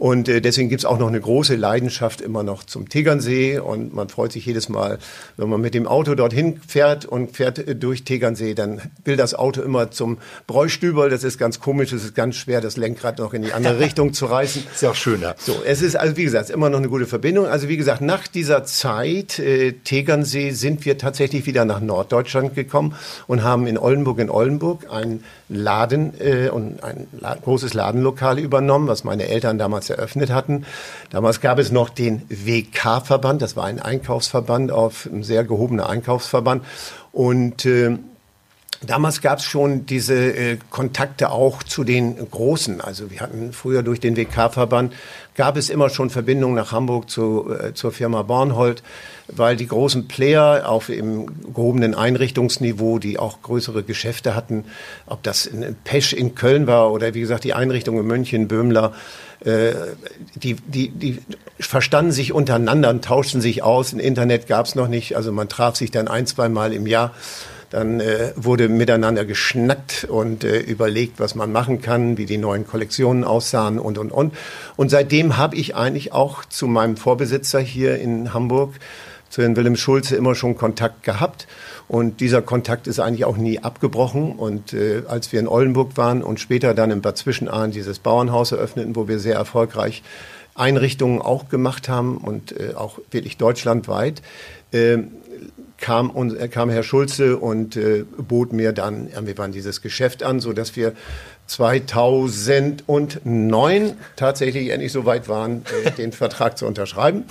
Und 0.00 0.30
äh, 0.30 0.40
deswegen 0.40 0.70
gibt's 0.70 0.86
auch 0.86 0.98
noch 0.98 1.08
eine 1.08 1.20
große 1.20 1.56
Leidenschaft 1.56 2.22
immer 2.22 2.42
noch 2.42 2.64
zum 2.64 2.88
Tegernsee. 2.88 3.58
Und 3.58 3.92
man 3.92 4.08
freut 4.08 4.32
sich 4.32 4.46
jedes 4.46 4.70
Mal, 4.70 4.98
wenn 5.36 5.50
man 5.50 5.60
mit 5.60 5.74
dem 5.74 5.86
Auto 5.86 6.14
dorthin 6.14 6.58
fährt 6.66 7.04
und 7.04 7.36
fährt 7.36 7.58
äh, 7.58 7.76
durch 7.76 8.04
Tegernsee, 8.04 8.54
dann 8.54 8.80
will 9.04 9.18
das 9.18 9.34
Auto 9.34 9.60
immer 9.60 9.90
zum 9.90 10.16
Bräustüberl. 10.46 11.10
Das 11.10 11.22
ist 11.22 11.36
ganz 11.36 11.60
komisch, 11.60 11.92
es 11.92 12.02
ist 12.02 12.14
ganz 12.14 12.36
schwer, 12.36 12.62
das 12.62 12.78
Lenkrad 12.78 13.18
noch 13.18 13.34
in 13.34 13.42
die 13.42 13.52
andere 13.52 13.78
Richtung 13.78 14.14
zu 14.14 14.24
reißen. 14.24 14.62
Ist 14.72 14.80
ja 14.80 14.88
auch 14.88 14.94
schöner. 14.94 15.34
So, 15.38 15.60
es 15.66 15.82
ist 15.82 15.96
also 15.96 16.16
wie 16.16 16.24
gesagt 16.24 16.48
immer 16.48 16.70
noch 16.70 16.78
eine 16.78 16.88
gute 16.88 17.06
Verbindung. 17.06 17.44
Also 17.44 17.68
wie 17.68 17.76
gesagt, 17.76 18.00
nach 18.00 18.26
dieser 18.26 18.64
Zeit 18.64 19.38
äh, 19.38 19.72
Tegernsee 19.84 20.52
sind 20.52 20.86
wir 20.86 20.96
tatsächlich 20.96 21.44
wieder 21.44 21.66
nach 21.66 21.80
Norddeutschland 21.80 22.54
gekommen 22.54 22.94
und 23.26 23.42
haben 23.42 23.66
in 23.66 23.76
Oldenburg 23.76 24.18
in 24.18 24.30
Oldenburg 24.30 24.90
einen 24.90 25.24
Laden 25.50 26.14
äh, 26.20 26.48
und 26.48 26.82
ein 26.84 27.08
großes 27.42 27.74
Ladenlokal 27.74 28.38
übernommen, 28.38 28.88
was 28.88 29.04
meine 29.04 29.28
Eltern 29.28 29.58
damals 29.58 29.90
eröffnet 29.90 30.30
hatten. 30.30 30.64
Damals 31.10 31.40
gab 31.40 31.58
es 31.58 31.72
noch 31.72 31.90
den 31.90 32.22
WK-Verband, 32.28 33.42
das 33.42 33.56
war 33.56 33.64
ein 33.64 33.80
Einkaufsverband 33.80 34.70
auf 34.70 35.06
ein 35.12 35.24
sehr 35.24 35.44
gehobener 35.44 35.90
Einkaufsverband 35.90 36.64
und 37.12 37.66
äh, 37.66 37.98
Damals 38.82 39.20
gab 39.20 39.40
es 39.40 39.44
schon 39.44 39.84
diese 39.84 40.14
äh, 40.14 40.56
Kontakte 40.70 41.30
auch 41.30 41.62
zu 41.62 41.84
den 41.84 42.16
Großen. 42.30 42.80
Also 42.80 43.10
wir 43.10 43.20
hatten 43.20 43.52
früher 43.52 43.82
durch 43.82 44.00
den 44.00 44.16
WK-Verband, 44.16 44.94
gab 45.34 45.58
es 45.58 45.68
immer 45.68 45.90
schon 45.90 46.08
Verbindungen 46.08 46.56
nach 46.56 46.72
Hamburg 46.72 47.10
zu, 47.10 47.52
äh, 47.52 47.74
zur 47.74 47.92
Firma 47.92 48.22
Bornhold, 48.22 48.82
weil 49.28 49.56
die 49.56 49.66
großen 49.66 50.08
Player 50.08 50.66
auf 50.66 50.88
im 50.88 51.26
gehobenen 51.52 51.94
Einrichtungsniveau, 51.94 52.98
die 52.98 53.18
auch 53.18 53.42
größere 53.42 53.82
Geschäfte 53.82 54.34
hatten, 54.34 54.64
ob 55.04 55.22
das 55.22 55.44
in 55.44 55.76
Pesch 55.84 56.14
in 56.14 56.34
Köln 56.34 56.66
war 56.66 56.90
oder 56.90 57.12
wie 57.12 57.20
gesagt 57.20 57.44
die 57.44 57.52
Einrichtung 57.52 57.98
in 57.98 58.06
München, 58.06 58.48
Böhmler, 58.48 58.94
äh, 59.44 59.72
die, 60.36 60.54
die, 60.54 60.88
die 60.88 61.18
verstanden 61.58 62.12
sich 62.12 62.32
untereinander 62.32 62.88
und 62.88 63.04
tauschten 63.04 63.42
sich 63.42 63.62
aus. 63.62 63.92
Ein 63.92 64.00
Internet 64.00 64.46
gab 64.46 64.64
es 64.64 64.74
noch 64.74 64.88
nicht, 64.88 65.16
also 65.16 65.32
man 65.32 65.50
traf 65.50 65.76
sich 65.76 65.90
dann 65.90 66.08
ein, 66.08 66.26
zwei 66.26 66.48
Mal 66.48 66.72
im 66.72 66.86
Jahr. 66.86 67.12
Dann 67.70 68.00
äh, 68.00 68.32
wurde 68.34 68.68
miteinander 68.68 69.24
geschnackt 69.24 70.04
und 70.04 70.42
äh, 70.42 70.58
überlegt, 70.58 71.20
was 71.20 71.36
man 71.36 71.52
machen 71.52 71.80
kann, 71.80 72.18
wie 72.18 72.26
die 72.26 72.36
neuen 72.36 72.66
Kollektionen 72.66 73.22
aussahen 73.22 73.78
und, 73.78 73.96
und, 73.96 74.10
und. 74.10 74.34
Und 74.76 74.90
seitdem 74.90 75.36
habe 75.36 75.56
ich 75.56 75.76
eigentlich 75.76 76.12
auch 76.12 76.44
zu 76.44 76.66
meinem 76.66 76.96
Vorbesitzer 76.96 77.60
hier 77.60 77.98
in 77.98 78.34
Hamburg, 78.34 78.74
zu 79.28 79.42
Herrn 79.42 79.54
Willem 79.54 79.76
Schulze, 79.76 80.16
immer 80.16 80.34
schon 80.34 80.56
Kontakt 80.56 81.04
gehabt. 81.04 81.46
Und 81.86 82.20
dieser 82.20 82.42
Kontakt 82.42 82.88
ist 82.88 82.98
eigentlich 82.98 83.24
auch 83.24 83.36
nie 83.36 83.60
abgebrochen. 83.60 84.32
Und 84.32 84.72
äh, 84.72 85.02
als 85.06 85.32
wir 85.32 85.38
in 85.38 85.46
Oldenburg 85.46 85.96
waren 85.96 86.22
und 86.22 86.40
später 86.40 86.74
dann 86.74 86.90
in 86.90 87.00
Bad 87.00 87.16
Zwischenahn 87.16 87.70
dieses 87.70 88.00
Bauernhaus 88.00 88.50
eröffneten, 88.50 88.96
wo 88.96 89.06
wir 89.06 89.20
sehr 89.20 89.36
erfolgreich 89.36 90.02
Einrichtungen 90.56 91.22
auch 91.22 91.48
gemacht 91.48 91.88
haben 91.88 92.18
und 92.18 92.52
äh, 92.52 92.74
auch 92.74 92.98
wirklich 93.10 93.36
deutschlandweit, 93.36 94.22
äh, 94.72 94.98
kam, 95.80 96.12
äh, 96.38 96.48
kam 96.48 96.70
Herr 96.70 96.82
Schulze 96.82 97.36
und 97.36 97.76
äh, 97.76 98.04
bot 98.16 98.52
mir 98.52 98.72
dann 98.72 99.08
irgendwann 99.08 99.52
dieses 99.52 99.82
Geschäft 99.82 100.22
an, 100.22 100.40
so 100.40 100.52
dass 100.52 100.76
wir 100.76 100.92
2009 101.46 103.92
tatsächlich 104.16 104.70
endlich 104.70 104.92
so 104.92 105.06
weit 105.06 105.28
waren, 105.28 105.64
äh, 105.84 105.90
den 105.96 106.12
Vertrag 106.12 106.56
zu 106.56 106.66
unterschreiben. 106.66 107.24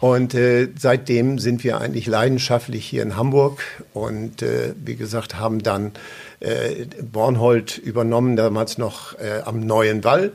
Und 0.00 0.34
äh, 0.34 0.68
seitdem 0.78 1.38
sind 1.38 1.64
wir 1.64 1.80
eigentlich 1.80 2.06
leidenschaftlich 2.06 2.86
hier 2.86 3.02
in 3.02 3.16
Hamburg 3.16 3.62
und 3.94 4.42
äh, 4.42 4.74
wie 4.76 4.94
gesagt 4.94 5.40
haben 5.40 5.62
dann 5.62 5.92
äh, 6.40 6.84
Bornhold 7.02 7.78
übernommen, 7.78 8.36
damals 8.36 8.76
noch 8.76 9.18
äh, 9.18 9.40
am 9.44 9.60
Neuen 9.60 10.04
Wall 10.04 10.32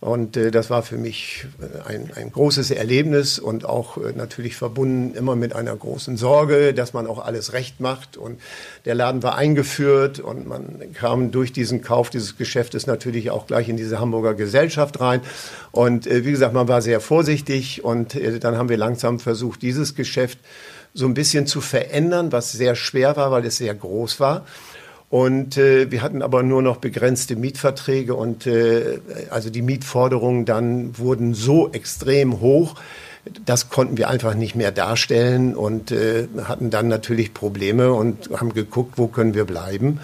Und 0.00 0.38
äh, 0.38 0.50
das 0.50 0.70
war 0.70 0.82
für 0.82 0.96
mich 0.96 1.44
äh, 1.60 1.88
ein, 1.88 2.10
ein 2.16 2.32
großes 2.32 2.70
Erlebnis 2.70 3.38
und 3.38 3.66
auch 3.66 3.98
äh, 3.98 4.12
natürlich 4.14 4.56
verbunden 4.56 5.14
immer 5.14 5.36
mit 5.36 5.54
einer 5.54 5.76
großen 5.76 6.16
Sorge, 6.16 6.72
dass 6.72 6.94
man 6.94 7.06
auch 7.06 7.18
alles 7.22 7.52
recht 7.52 7.80
macht. 7.80 8.16
Und 8.16 8.40
der 8.86 8.94
Laden 8.94 9.22
war 9.22 9.36
eingeführt 9.36 10.18
und 10.18 10.46
man 10.46 10.92
kam 10.94 11.30
durch 11.32 11.52
diesen 11.52 11.82
Kauf 11.82 12.08
dieses 12.08 12.38
Geschäftes 12.38 12.86
natürlich 12.86 13.30
auch 13.30 13.46
gleich 13.46 13.68
in 13.68 13.76
diese 13.76 14.00
Hamburger 14.00 14.32
Gesellschaft 14.32 15.00
rein. 15.00 15.20
Und 15.70 16.06
äh, 16.06 16.24
wie 16.24 16.30
gesagt, 16.30 16.54
man 16.54 16.66
war 16.66 16.80
sehr 16.80 17.00
vorsichtig 17.00 17.84
und 17.84 18.14
äh, 18.14 18.38
dann 18.38 18.56
haben 18.56 18.70
wir 18.70 18.78
langsam 18.78 19.20
versucht, 19.20 19.60
dieses 19.60 19.94
Geschäft 19.94 20.38
so 20.94 21.06
ein 21.06 21.14
bisschen 21.14 21.46
zu 21.46 21.60
verändern, 21.60 22.32
was 22.32 22.52
sehr 22.52 22.74
schwer 22.74 23.16
war, 23.16 23.30
weil 23.30 23.44
es 23.44 23.58
sehr 23.58 23.74
groß 23.74 24.18
war. 24.18 24.46
Und 25.10 25.56
äh, 25.56 25.90
wir 25.90 26.02
hatten 26.02 26.22
aber 26.22 26.44
nur 26.44 26.62
noch 26.62 26.76
begrenzte 26.76 27.34
Mietverträge 27.34 28.14
und 28.14 28.46
äh, 28.46 29.00
also 29.28 29.50
die 29.50 29.60
Mietforderungen 29.60 30.44
dann 30.44 30.96
wurden 30.96 31.34
so 31.34 31.72
extrem 31.72 32.40
hoch, 32.40 32.76
das 33.44 33.68
konnten 33.68 33.98
wir 33.98 34.08
einfach 34.08 34.34
nicht 34.34 34.54
mehr 34.54 34.70
darstellen 34.70 35.54
und 35.54 35.90
äh, 35.90 36.28
hatten 36.44 36.70
dann 36.70 36.88
natürlich 36.88 37.34
Probleme 37.34 37.92
und 37.92 38.30
haben 38.30 38.54
geguckt, 38.54 38.94
wo 38.96 39.08
können 39.08 39.34
wir 39.34 39.44
bleiben 39.44 40.00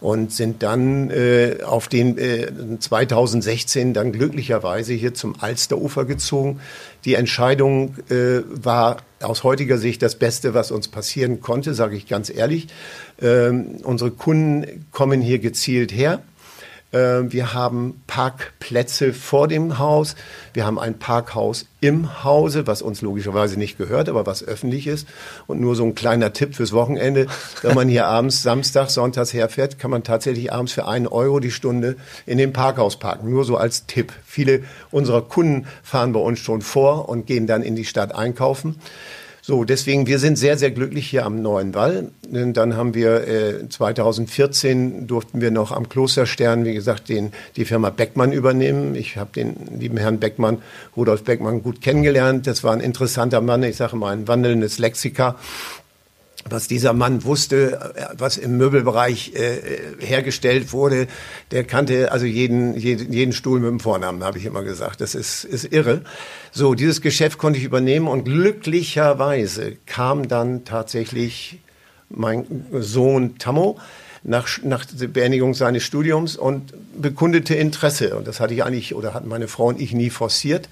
und 0.00 0.32
sind 0.32 0.62
dann 0.62 1.10
äh, 1.10 1.58
auf 1.64 1.88
den 1.88 2.16
äh, 2.18 2.48
2016 2.78 3.92
dann 3.94 4.12
glücklicherweise 4.12 4.92
hier 4.92 5.14
zum 5.14 5.34
Alsterufer 5.40 6.04
gezogen. 6.04 6.60
Die 7.04 7.14
Entscheidung 7.14 7.96
äh, 8.08 8.42
war 8.46 8.98
aus 9.20 9.44
heutiger 9.44 9.78
Sicht 9.78 10.02
das 10.02 10.16
Beste, 10.16 10.54
was 10.54 10.70
uns 10.70 10.88
passieren 10.88 11.40
konnte, 11.40 11.74
sage 11.74 11.96
ich 11.96 12.06
ganz 12.06 12.30
ehrlich. 12.30 12.68
Ähm, 13.20 13.76
unsere 13.82 14.10
Kunden 14.10 14.86
kommen 14.92 15.20
hier 15.20 15.38
gezielt 15.38 15.92
her. 15.92 16.22
Ähm, 16.92 17.32
wir 17.32 17.54
haben 17.54 18.02
Parkplätze 18.06 19.12
vor 19.12 19.48
dem 19.48 19.78
Haus. 19.78 20.16
Wir 20.52 20.66
haben 20.66 20.78
ein 20.78 20.98
Parkhaus 20.98 21.66
im 21.80 22.24
Hause, 22.24 22.66
was 22.66 22.82
uns 22.82 23.00
logischerweise 23.00 23.58
nicht 23.58 23.78
gehört, 23.78 24.08
aber 24.08 24.26
was 24.26 24.42
öffentlich 24.42 24.86
ist. 24.86 25.06
Und 25.46 25.60
nur 25.60 25.76
so 25.76 25.84
ein 25.84 25.94
kleiner 25.94 26.32
Tipp 26.32 26.54
fürs 26.54 26.72
Wochenende. 26.72 27.26
Wenn 27.62 27.74
man 27.74 27.88
hier 27.88 28.06
abends, 28.08 28.42
Samstag, 28.42 28.90
Sonntags 28.90 29.32
herfährt, 29.32 29.78
kann 29.78 29.90
man 29.90 30.02
tatsächlich 30.02 30.52
abends 30.52 30.72
für 30.72 30.86
einen 30.86 31.06
Euro 31.06 31.40
die 31.40 31.52
Stunde 31.52 31.96
in 32.26 32.38
dem 32.38 32.52
Parkhaus 32.52 32.98
parken. 32.98 33.30
Nur 33.30 33.44
so 33.44 33.56
als 33.56 33.86
Tipp. 33.86 34.12
Viele 34.26 34.64
unserer 34.90 35.22
Kunden 35.22 35.66
fahren 35.82 36.12
bei 36.12 36.20
uns 36.20 36.40
schon 36.40 36.60
vor 36.60 37.08
und 37.08 37.26
gehen 37.26 37.46
dann 37.46 37.62
in 37.62 37.76
die 37.76 37.84
Stadt 37.84 38.14
einkaufen. 38.14 38.76
So, 39.42 39.64
deswegen, 39.64 40.06
wir 40.06 40.18
sind 40.18 40.36
sehr, 40.36 40.58
sehr 40.58 40.70
glücklich 40.70 41.08
hier 41.08 41.24
am 41.24 41.40
Neuen 41.40 41.74
Wall. 41.74 42.10
Dann 42.30 42.76
haben 42.76 42.94
wir 42.94 43.26
äh, 43.26 43.68
2014 43.68 45.06
durften 45.06 45.40
wir 45.40 45.50
noch 45.50 45.72
am 45.72 45.88
Klosterstern, 45.88 46.64
wie 46.64 46.74
gesagt, 46.74 47.08
den, 47.08 47.32
die 47.56 47.64
Firma 47.64 47.90
Beckmann 47.90 48.32
übernehmen. 48.32 48.94
Ich 48.94 49.16
habe 49.16 49.30
den 49.34 49.56
lieben 49.78 49.96
Herrn 49.96 50.20
Beckmann, 50.20 50.62
Rudolf 50.96 51.24
Beckmann, 51.24 51.62
gut 51.62 51.80
kennengelernt. 51.80 52.46
Das 52.46 52.62
war 52.64 52.72
ein 52.72 52.80
interessanter 52.80 53.40
Mann, 53.40 53.62
ich 53.62 53.76
sage 53.76 53.96
mal 53.96 54.12
ein 54.12 54.28
wandelndes 54.28 54.78
Lexika 54.78 55.36
was 56.48 56.68
dieser 56.68 56.92
Mann 56.92 57.24
wusste, 57.24 57.92
was 58.16 58.36
im 58.38 58.56
Möbelbereich 58.56 59.32
äh, 59.34 60.04
hergestellt 60.04 60.72
wurde, 60.72 61.06
der 61.50 61.64
kannte 61.64 62.12
also 62.12 62.24
jeden, 62.26 62.74
jeden, 62.76 63.12
jeden 63.12 63.32
Stuhl 63.32 63.60
mit 63.60 63.68
dem 63.68 63.80
Vornamen, 63.80 64.24
habe 64.24 64.38
ich 64.38 64.46
immer 64.46 64.62
gesagt. 64.62 65.00
Das 65.00 65.14
ist, 65.14 65.44
ist 65.44 65.70
irre. 65.72 66.02
So, 66.50 66.74
dieses 66.74 67.00
Geschäft 67.00 67.38
konnte 67.38 67.58
ich 67.58 67.64
übernehmen 67.64 68.08
und 68.08 68.24
glücklicherweise 68.24 69.76
kam 69.86 70.28
dann 70.28 70.64
tatsächlich 70.64 71.60
mein 72.08 72.66
Sohn 72.72 73.38
Tammo 73.38 73.78
nach, 74.22 74.48
nach 74.62 74.84
Beendigung 74.86 75.54
seines 75.54 75.82
Studiums 75.82 76.36
und 76.36 76.72
bekundete 77.00 77.54
Interesse. 77.54 78.16
Und 78.16 78.26
das 78.26 78.40
hatte 78.40 78.54
ich 78.54 78.64
eigentlich, 78.64 78.94
oder 78.94 79.14
hatten 79.14 79.28
meine 79.28 79.48
Frau 79.48 79.66
und 79.66 79.80
ich 79.80 79.92
nie 79.92 80.10
forciert. 80.10 80.68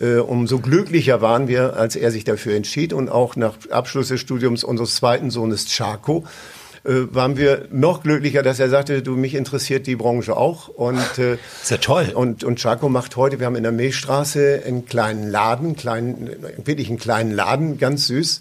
Äh, 0.00 0.16
umso 0.16 0.58
glücklicher 0.58 1.20
waren 1.20 1.48
wir, 1.48 1.76
als 1.76 1.96
er 1.96 2.10
sich 2.10 2.24
dafür 2.24 2.54
entschied 2.54 2.92
und 2.92 3.08
auch 3.08 3.36
nach 3.36 3.54
Abschluss 3.70 4.08
des 4.08 4.20
Studiums 4.20 4.64
unseres 4.64 4.96
zweiten 4.96 5.30
Sohnes 5.30 5.66
Chaco 5.66 6.24
äh, 6.24 6.61
waren 6.84 7.36
wir 7.36 7.66
noch 7.70 8.02
glücklicher, 8.02 8.42
dass 8.42 8.58
er 8.58 8.68
sagte, 8.68 9.02
du, 9.02 9.12
mich 9.12 9.34
interessiert 9.34 9.86
die 9.86 9.94
Branche 9.96 10.36
auch. 10.36 10.68
Und, 10.68 11.18
äh, 11.18 11.34
ist 11.62 11.70
ja 11.70 11.76
toll. 11.76 12.10
Und, 12.14 12.42
und 12.42 12.58
Chaco 12.58 12.88
macht 12.88 13.16
heute, 13.16 13.38
wir 13.38 13.46
haben 13.46 13.56
in 13.56 13.62
der 13.62 13.72
Milchstraße 13.72 14.62
einen 14.66 14.86
kleinen 14.86 15.30
Laden, 15.30 15.76
kleinen, 15.76 16.30
wirklich 16.64 16.88
einen 16.88 16.98
kleinen 16.98 17.30
Laden, 17.30 17.78
ganz 17.78 18.08
süß. 18.08 18.40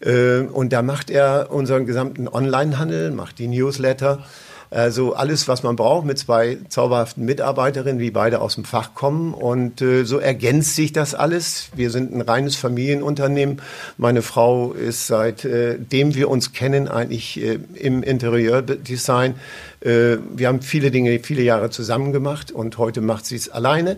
Äh, 0.00 0.40
und 0.40 0.72
da 0.72 0.82
macht 0.82 1.10
er 1.10 1.50
unseren 1.50 1.86
gesamten 1.86 2.28
Onlinehandel, 2.28 3.10
macht 3.10 3.38
die 3.38 3.48
Newsletter. 3.48 4.24
Also 4.70 5.14
alles, 5.14 5.48
was 5.48 5.62
man 5.62 5.76
braucht 5.76 6.04
mit 6.04 6.18
zwei 6.18 6.58
zauberhaften 6.68 7.24
Mitarbeiterinnen, 7.24 7.98
die 7.98 8.10
beide 8.10 8.40
aus 8.40 8.56
dem 8.56 8.64
Fach 8.64 8.94
kommen. 8.94 9.32
Und 9.32 9.80
äh, 9.80 10.04
so 10.04 10.18
ergänzt 10.18 10.74
sich 10.74 10.92
das 10.92 11.14
alles. 11.14 11.70
Wir 11.74 11.90
sind 11.90 12.14
ein 12.14 12.20
reines 12.20 12.56
Familienunternehmen. 12.56 13.62
Meine 13.96 14.22
Frau 14.22 14.72
ist 14.72 15.06
seitdem 15.06 16.10
äh, 16.10 16.14
wir 16.14 16.28
uns 16.28 16.52
kennen 16.52 16.88
eigentlich 16.88 17.40
äh, 17.40 17.58
im 17.74 18.02
Interieurdesign. 18.02 19.36
Äh, 19.80 20.16
wir 20.34 20.48
haben 20.48 20.60
viele 20.60 20.90
Dinge, 20.90 21.18
viele 21.20 21.42
Jahre 21.42 21.70
zusammen 21.70 22.12
gemacht 22.12 22.52
und 22.52 22.76
heute 22.78 23.00
macht 23.00 23.24
sie 23.26 23.36
es 23.36 23.48
alleine. 23.48 23.96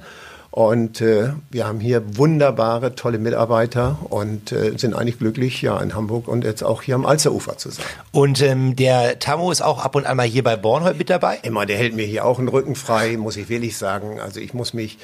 Und 0.51 1.01
äh, 1.01 1.33
wir 1.51 1.67
haben 1.67 1.79
hier 1.79 2.17
wunderbare, 2.17 2.97
tolle 2.97 3.19
Mitarbeiter 3.19 3.99
und 4.09 4.51
äh, 4.51 4.77
sind 4.77 4.95
eigentlich 4.95 5.19
glücklich, 5.19 5.63
ja, 5.63 5.81
in 5.81 5.95
Hamburg 5.95 6.27
und 6.27 6.45
jetzt 6.45 6.65
auch 6.65 6.83
hier 6.83 6.97
am 6.97 7.07
Alsterufer 7.07 7.57
zu 7.57 7.71
sein. 7.71 7.85
Und 8.11 8.43
ähm, 8.43 8.75
der 8.75 9.21
Tammo 9.21 9.53
ist 9.53 9.63
auch 9.63 9.85
ab 9.85 9.95
und 9.95 10.07
an 10.07 10.17
mal 10.17 10.27
hier 10.27 10.43
bei 10.43 10.57
Bornholm 10.57 10.99
mit 10.99 11.09
dabei? 11.09 11.39
Immer, 11.43 11.67
der 11.67 11.79
hält 11.79 11.95
mir 11.95 12.05
hier 12.05 12.25
auch 12.25 12.41
einen 12.41 12.49
Rücken 12.49 12.75
frei, 12.75 13.17
muss 13.17 13.37
ich 13.37 13.49
wirklich 13.49 13.77
sagen. 13.77 14.19
Also 14.19 14.41
ich 14.41 14.53
muss 14.53 14.75
mich 14.75 14.99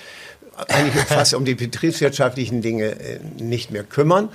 eigentlich 0.69 1.05
fast 1.05 1.35
um 1.35 1.45
die 1.45 1.55
betriebswirtschaftlichen 1.55 2.61
Dinge 2.61 2.99
äh, 2.99 3.21
nicht 3.39 3.71
mehr 3.71 3.85
kümmern. 3.85 4.31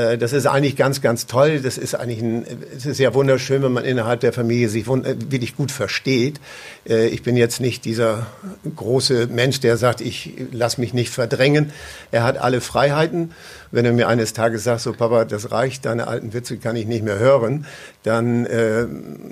Äh, 0.00 0.18
das 0.18 0.32
ist 0.32 0.46
eigentlich 0.46 0.76
ganz, 0.76 1.00
ganz 1.00 1.26
toll. 1.26 1.60
Das 1.60 1.78
ist 1.78 1.94
eigentlich 1.94 2.22
ein, 2.22 2.46
es 2.76 2.86
ist 2.86 2.98
ja 2.98 3.14
wunderschön, 3.14 3.62
wenn 3.62 3.72
man 3.72 3.84
innerhalb 3.84 4.20
der 4.20 4.32
Familie 4.32 4.68
sich 4.68 4.86
äh, 4.86 5.16
wirklich 5.30 5.56
gut 5.56 5.70
versteht. 5.70 6.40
Ich 6.84 7.22
bin 7.22 7.36
jetzt 7.36 7.60
nicht 7.60 7.84
dieser 7.84 8.26
große 8.74 9.26
Mensch, 9.26 9.60
der 9.60 9.76
sagt, 9.76 10.00
ich 10.00 10.32
lasse 10.50 10.80
mich 10.80 10.94
nicht 10.94 11.10
verdrängen. 11.10 11.72
Er 12.10 12.24
hat 12.24 12.38
alle 12.38 12.60
Freiheiten. 12.62 13.32
Wenn 13.70 13.84
er 13.84 13.92
mir 13.92 14.08
eines 14.08 14.32
Tages 14.32 14.64
sagt, 14.64 14.80
so 14.80 14.92
Papa, 14.92 15.24
das 15.24 15.52
reicht, 15.52 15.84
deine 15.84 16.08
alten 16.08 16.32
Witze 16.32 16.56
kann 16.56 16.74
ich 16.74 16.86
nicht 16.86 17.04
mehr 17.04 17.18
hören, 17.18 17.66
dann, 18.02 18.46
äh, 18.46 18.86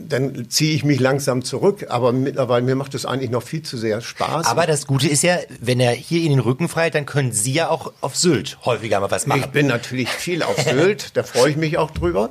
dann 0.06 0.48
ziehe 0.48 0.74
ich 0.74 0.84
mich 0.84 1.00
langsam 1.00 1.42
zurück. 1.42 1.86
Aber 1.88 2.12
mittlerweile, 2.12 2.64
mir 2.64 2.76
macht 2.76 2.94
es 2.94 3.04
eigentlich 3.04 3.30
noch 3.30 3.42
viel 3.42 3.62
zu 3.62 3.76
sehr 3.76 4.00
Spaß. 4.00 4.46
Aber 4.46 4.66
das 4.66 4.86
Gute 4.86 5.08
ist 5.08 5.22
ja, 5.22 5.38
wenn 5.60 5.80
er 5.80 5.92
hier 5.92 6.22
in 6.22 6.30
den 6.30 6.40
Rücken 6.40 6.68
frei, 6.68 6.90
dann 6.90 7.06
können 7.06 7.32
Sie 7.32 7.52
ja 7.52 7.68
auch 7.68 7.92
auf 8.00 8.14
Sylt 8.14 8.58
häufiger 8.64 9.00
mal 9.00 9.10
was 9.10 9.26
machen. 9.26 9.40
Ich 9.40 9.46
bin 9.46 9.66
natürlich 9.66 10.08
viel 10.08 10.42
auf 10.42 10.57
Sylt, 10.64 11.16
da 11.16 11.22
freue 11.22 11.50
ich 11.50 11.56
mich 11.56 11.78
auch 11.78 11.90
drüber. 11.90 12.30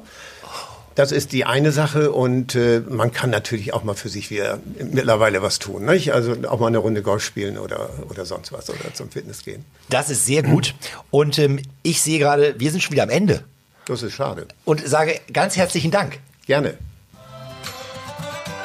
Das 0.97 1.11
ist 1.11 1.31
die 1.31 1.45
eine 1.45 1.71
Sache 1.71 2.11
und 2.11 2.55
äh, 2.55 2.81
man 2.89 3.11
kann 3.11 3.29
natürlich 3.29 3.71
auch 3.71 3.83
mal 3.83 3.93
für 3.93 4.09
sich 4.09 4.31
wieder 4.31 4.59
mittlerweile 4.79 5.43
was 5.43 5.59
tun. 5.59 5.85
Nicht? 5.85 6.11
Also 6.11 6.35
auch 6.49 6.59
mal 6.59 6.67
eine 6.67 6.79
Runde 6.79 7.03
Golf 7.03 7.23
spielen 7.23 7.59
oder, 7.59 7.91
oder 8.09 8.25
sonst 8.25 8.51
was 8.51 8.67
oder 8.71 8.91
zum 8.95 9.11
Fitness 9.11 9.43
gehen. 9.43 9.63
Das 9.89 10.09
ist 10.09 10.25
sehr 10.25 10.41
gut. 10.41 10.73
Und 11.11 11.37
ähm, 11.37 11.59
ich 11.83 12.01
sehe 12.01 12.17
gerade, 12.17 12.55
wir 12.57 12.71
sind 12.71 12.81
schon 12.81 12.93
wieder 12.93 13.03
am 13.03 13.11
Ende. 13.11 13.43
Das 13.85 14.01
ist 14.01 14.13
schade. 14.13 14.47
Und 14.65 14.87
sage 14.87 15.21
ganz 15.31 15.55
herzlichen 15.55 15.91
Dank. 15.91 16.17
Gerne. 16.47 16.73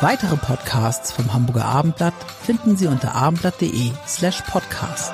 Weitere 0.01 0.37
Podcasts 0.37 1.13
vom 1.13 1.35
Hamburger 1.35 1.67
Abendblatt 1.67 2.15
finden 2.45 2.79
Sie 2.79 2.87
unter 2.87 3.15
abendblatt.de 3.15 3.93
slash 4.09 4.41
podcast. 4.51 5.13